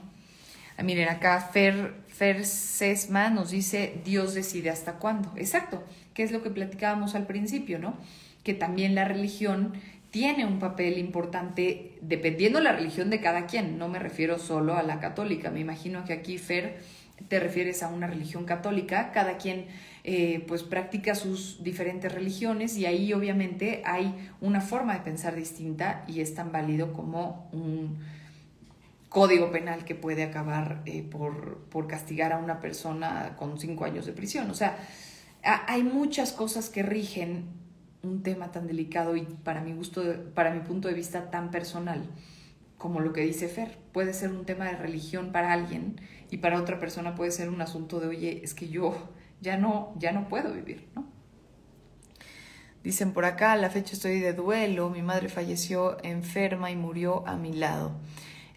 Ah, 0.76 0.82
miren, 0.82 1.08
acá 1.08 1.40
Fer, 1.40 1.94
Fer 2.08 2.44
Sesma 2.44 3.30
nos 3.30 3.50
dice, 3.50 4.00
Dios 4.04 4.34
decide 4.34 4.70
hasta 4.70 4.94
cuándo. 4.94 5.32
Exacto, 5.36 5.82
que 6.14 6.24
es 6.24 6.32
lo 6.32 6.42
que 6.42 6.50
platicábamos 6.50 7.14
al 7.14 7.26
principio, 7.26 7.78
¿no? 7.78 7.94
Que 8.42 8.54
también 8.54 8.94
la 8.94 9.04
religión 9.04 9.72
tiene 10.16 10.46
un 10.46 10.58
papel 10.58 10.96
importante 10.96 11.98
dependiendo 12.00 12.58
la 12.60 12.72
religión 12.72 13.10
de 13.10 13.20
cada 13.20 13.44
quien. 13.44 13.76
No 13.76 13.86
me 13.88 13.98
refiero 13.98 14.38
solo 14.38 14.74
a 14.74 14.82
la 14.82 14.98
católica. 14.98 15.50
Me 15.50 15.60
imagino 15.60 16.06
que 16.06 16.14
aquí, 16.14 16.38
Fer, 16.38 16.80
te 17.28 17.38
refieres 17.38 17.82
a 17.82 17.88
una 17.88 18.06
religión 18.06 18.46
católica. 18.46 19.12
Cada 19.12 19.36
quien 19.36 19.66
eh, 20.04 20.42
pues 20.48 20.62
practica 20.62 21.14
sus 21.14 21.62
diferentes 21.62 22.10
religiones 22.10 22.78
y 22.78 22.86
ahí 22.86 23.12
obviamente 23.12 23.82
hay 23.84 24.14
una 24.40 24.62
forma 24.62 24.94
de 24.94 25.00
pensar 25.00 25.36
distinta 25.36 26.02
y 26.08 26.22
es 26.22 26.34
tan 26.34 26.50
válido 26.50 26.94
como 26.94 27.50
un 27.52 27.98
código 29.10 29.50
penal 29.50 29.84
que 29.84 29.94
puede 29.94 30.22
acabar 30.22 30.80
eh, 30.86 31.02
por, 31.02 31.66
por, 31.68 31.88
castigar 31.88 32.32
a 32.32 32.38
una 32.38 32.62
persona 32.62 33.36
con 33.36 33.60
cinco 33.60 33.84
años 33.84 34.06
de 34.06 34.12
prisión. 34.12 34.50
O 34.50 34.54
sea, 34.54 34.78
hay 35.42 35.82
muchas 35.82 36.32
cosas 36.32 36.70
que 36.70 36.82
rigen 36.82 37.65
un 38.06 38.22
tema 38.22 38.50
tan 38.50 38.66
delicado 38.66 39.16
y 39.16 39.22
para 39.22 39.60
mi 39.60 39.72
gusto, 39.72 40.02
para 40.34 40.52
mi 40.52 40.60
punto 40.60 40.88
de 40.88 40.94
vista 40.94 41.30
tan 41.30 41.50
personal 41.50 42.02
como 42.78 43.00
lo 43.00 43.12
que 43.12 43.22
dice 43.22 43.48
Fer. 43.48 43.78
Puede 43.92 44.12
ser 44.14 44.30
un 44.30 44.44
tema 44.44 44.66
de 44.66 44.76
religión 44.76 45.32
para 45.32 45.52
alguien 45.52 46.00
y 46.30 46.38
para 46.38 46.60
otra 46.60 46.78
persona 46.78 47.14
puede 47.14 47.30
ser 47.30 47.48
un 47.48 47.60
asunto 47.60 48.00
de, 48.00 48.08
oye, 48.08 48.40
es 48.44 48.54
que 48.54 48.68
yo 48.68 48.94
ya 49.40 49.56
no, 49.56 49.94
ya 49.98 50.12
no 50.12 50.28
puedo 50.28 50.52
vivir, 50.52 50.88
¿no? 50.94 51.06
Dicen 52.82 53.12
por 53.12 53.24
acá, 53.24 53.52
a 53.52 53.56
la 53.56 53.68
fecha 53.68 53.94
estoy 53.94 54.20
de 54.20 54.32
duelo, 54.32 54.90
mi 54.90 55.02
madre 55.02 55.28
falleció 55.28 55.98
enferma 56.04 56.70
y 56.70 56.76
murió 56.76 57.26
a 57.26 57.36
mi 57.36 57.52
lado. 57.52 57.96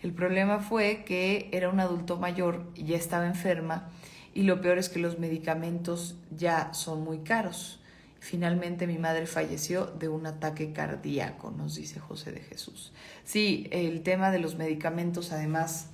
El 0.04 0.14
problema 0.14 0.60
fue 0.60 1.04
que 1.04 1.50
era 1.52 1.70
un 1.70 1.80
adulto 1.80 2.18
mayor 2.18 2.72
y 2.76 2.84
ya 2.84 2.96
estaba 2.96 3.26
enferma 3.26 3.90
y 4.34 4.44
lo 4.44 4.62
peor 4.62 4.78
es 4.78 4.88
que 4.90 5.00
los 5.00 5.18
medicamentos 5.18 6.16
ya 6.30 6.74
son 6.74 7.04
muy 7.04 7.20
caros. 7.20 7.79
Finalmente 8.20 8.86
mi 8.86 8.98
madre 8.98 9.26
falleció 9.26 9.86
de 9.86 10.10
un 10.10 10.26
ataque 10.26 10.74
cardíaco, 10.74 11.52
nos 11.52 11.76
dice 11.76 12.00
José 12.00 12.32
de 12.32 12.42
Jesús. 12.42 12.92
Sí, 13.24 13.68
el 13.72 14.02
tema 14.02 14.30
de 14.32 14.40
los 14.40 14.56
medicamentos 14.56 15.32
además 15.32 15.90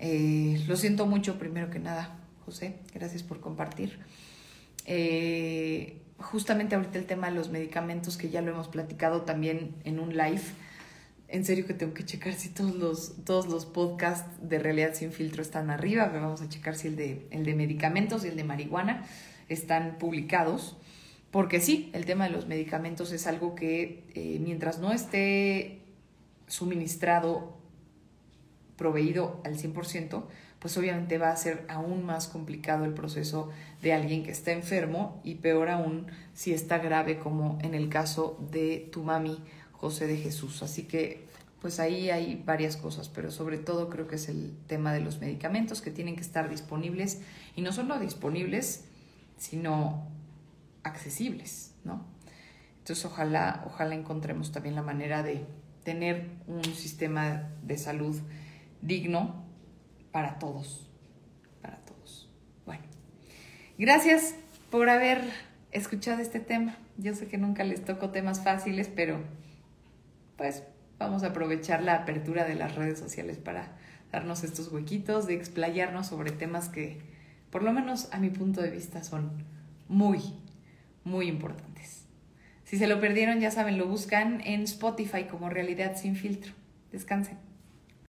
Eh, 0.00 0.62
lo 0.68 0.76
siento 0.76 1.06
mucho, 1.06 1.40
primero 1.40 1.70
que 1.70 1.80
nada, 1.80 2.20
José, 2.44 2.76
gracias 2.94 3.24
por 3.24 3.40
compartir. 3.40 3.98
Eh, 4.86 6.00
justamente 6.18 6.76
ahorita 6.76 6.98
el 7.00 7.04
tema 7.04 7.28
de 7.30 7.34
los 7.34 7.50
medicamentos, 7.50 8.16
que 8.16 8.30
ya 8.30 8.40
lo 8.40 8.52
hemos 8.52 8.68
platicado 8.68 9.22
también 9.22 9.74
en 9.82 9.98
un 9.98 10.10
live. 10.16 10.42
En 11.26 11.44
serio 11.44 11.66
que 11.66 11.74
tengo 11.74 11.94
que 11.94 12.04
checar 12.04 12.32
si 12.34 12.48
todos 12.50 12.76
los, 12.76 13.24
todos 13.24 13.48
los 13.48 13.66
podcasts 13.66 14.30
de 14.40 14.60
realidad 14.60 14.94
sin 14.94 15.10
filtro 15.10 15.42
están 15.42 15.68
arriba. 15.68 16.06
Vamos 16.06 16.42
a 16.42 16.48
checar 16.48 16.76
si 16.76 16.86
el 16.88 16.94
de, 16.94 17.26
el 17.30 17.44
de 17.44 17.54
medicamentos 17.54 18.24
y 18.24 18.28
el 18.28 18.36
de 18.36 18.44
marihuana 18.44 19.04
están 19.48 19.98
publicados. 19.98 20.76
Porque 21.30 21.60
sí, 21.60 21.90
el 21.92 22.06
tema 22.06 22.24
de 22.24 22.30
los 22.30 22.46
medicamentos 22.46 23.12
es 23.12 23.26
algo 23.26 23.54
que 23.54 24.04
eh, 24.14 24.38
mientras 24.40 24.78
no 24.78 24.92
esté 24.92 25.80
suministrado, 26.46 27.56
proveído 28.76 29.40
al 29.44 29.58
100%, 29.58 30.24
pues 30.58 30.76
obviamente 30.76 31.18
va 31.18 31.30
a 31.30 31.36
ser 31.36 31.64
aún 31.68 32.04
más 32.04 32.28
complicado 32.28 32.84
el 32.84 32.94
proceso 32.94 33.50
de 33.82 33.92
alguien 33.92 34.24
que 34.24 34.30
está 34.30 34.52
enfermo 34.52 35.20
y 35.24 35.36
peor 35.36 35.68
aún 35.68 36.06
si 36.32 36.52
está 36.52 36.78
grave 36.78 37.18
como 37.18 37.58
en 37.62 37.74
el 37.74 37.88
caso 37.88 38.38
de 38.50 38.88
tu 38.90 39.02
mami 39.02 39.38
José 39.72 40.06
de 40.06 40.16
Jesús. 40.16 40.62
Así 40.62 40.84
que 40.84 41.26
pues 41.60 41.80
ahí 41.80 42.10
hay 42.10 42.40
varias 42.44 42.76
cosas, 42.76 43.08
pero 43.08 43.30
sobre 43.30 43.58
todo 43.58 43.88
creo 43.88 44.06
que 44.06 44.14
es 44.14 44.28
el 44.28 44.54
tema 44.66 44.92
de 44.92 45.00
los 45.00 45.20
medicamentos 45.20 45.82
que 45.82 45.90
tienen 45.90 46.14
que 46.14 46.22
estar 46.22 46.48
disponibles 46.48 47.20
y 47.56 47.62
no 47.62 47.72
solo 47.72 47.98
disponibles, 47.98 48.84
sino 49.38 50.06
accesibles, 50.82 51.74
¿no? 51.84 52.06
Entonces 52.78 53.04
ojalá, 53.04 53.64
ojalá 53.66 53.94
encontremos 53.94 54.52
también 54.52 54.74
la 54.74 54.82
manera 54.82 55.22
de 55.22 55.44
tener 55.84 56.28
un 56.46 56.64
sistema 56.64 57.50
de 57.62 57.78
salud 57.78 58.16
digno 58.82 59.44
para 60.12 60.38
todos, 60.38 60.88
para 61.60 61.76
todos. 61.78 62.30
Bueno, 62.66 62.84
gracias 63.78 64.34
por 64.70 64.88
haber 64.88 65.22
escuchado 65.72 66.20
este 66.20 66.40
tema. 66.40 66.76
Yo 66.96 67.14
sé 67.14 67.28
que 67.28 67.38
nunca 67.38 67.64
les 67.64 67.84
toco 67.84 68.10
temas 68.10 68.42
fáciles, 68.42 68.88
pero 68.88 69.20
pues 70.36 70.62
vamos 70.98 71.22
a 71.22 71.28
aprovechar 71.28 71.82
la 71.82 71.94
apertura 71.94 72.44
de 72.44 72.54
las 72.54 72.74
redes 72.74 72.98
sociales 72.98 73.38
para 73.38 73.76
darnos 74.12 74.44
estos 74.44 74.72
huequitos, 74.72 75.26
de 75.26 75.34
explayarnos 75.34 76.06
sobre 76.06 76.32
temas 76.32 76.68
que, 76.68 77.00
por 77.50 77.62
lo 77.62 77.72
menos 77.72 78.08
a 78.12 78.18
mi 78.18 78.30
punto 78.30 78.62
de 78.62 78.70
vista, 78.70 79.04
son 79.04 79.44
muy, 79.88 80.20
muy 81.08 81.28
importantes. 81.28 82.06
Si 82.64 82.76
se 82.76 82.86
lo 82.86 83.00
perdieron, 83.00 83.40
ya 83.40 83.50
saben, 83.50 83.78
lo 83.78 83.86
buscan 83.86 84.42
en 84.44 84.62
Spotify 84.62 85.24
como 85.24 85.48
Realidad 85.48 85.96
sin 85.96 86.16
filtro. 86.16 86.52
Descansen. 86.92 87.47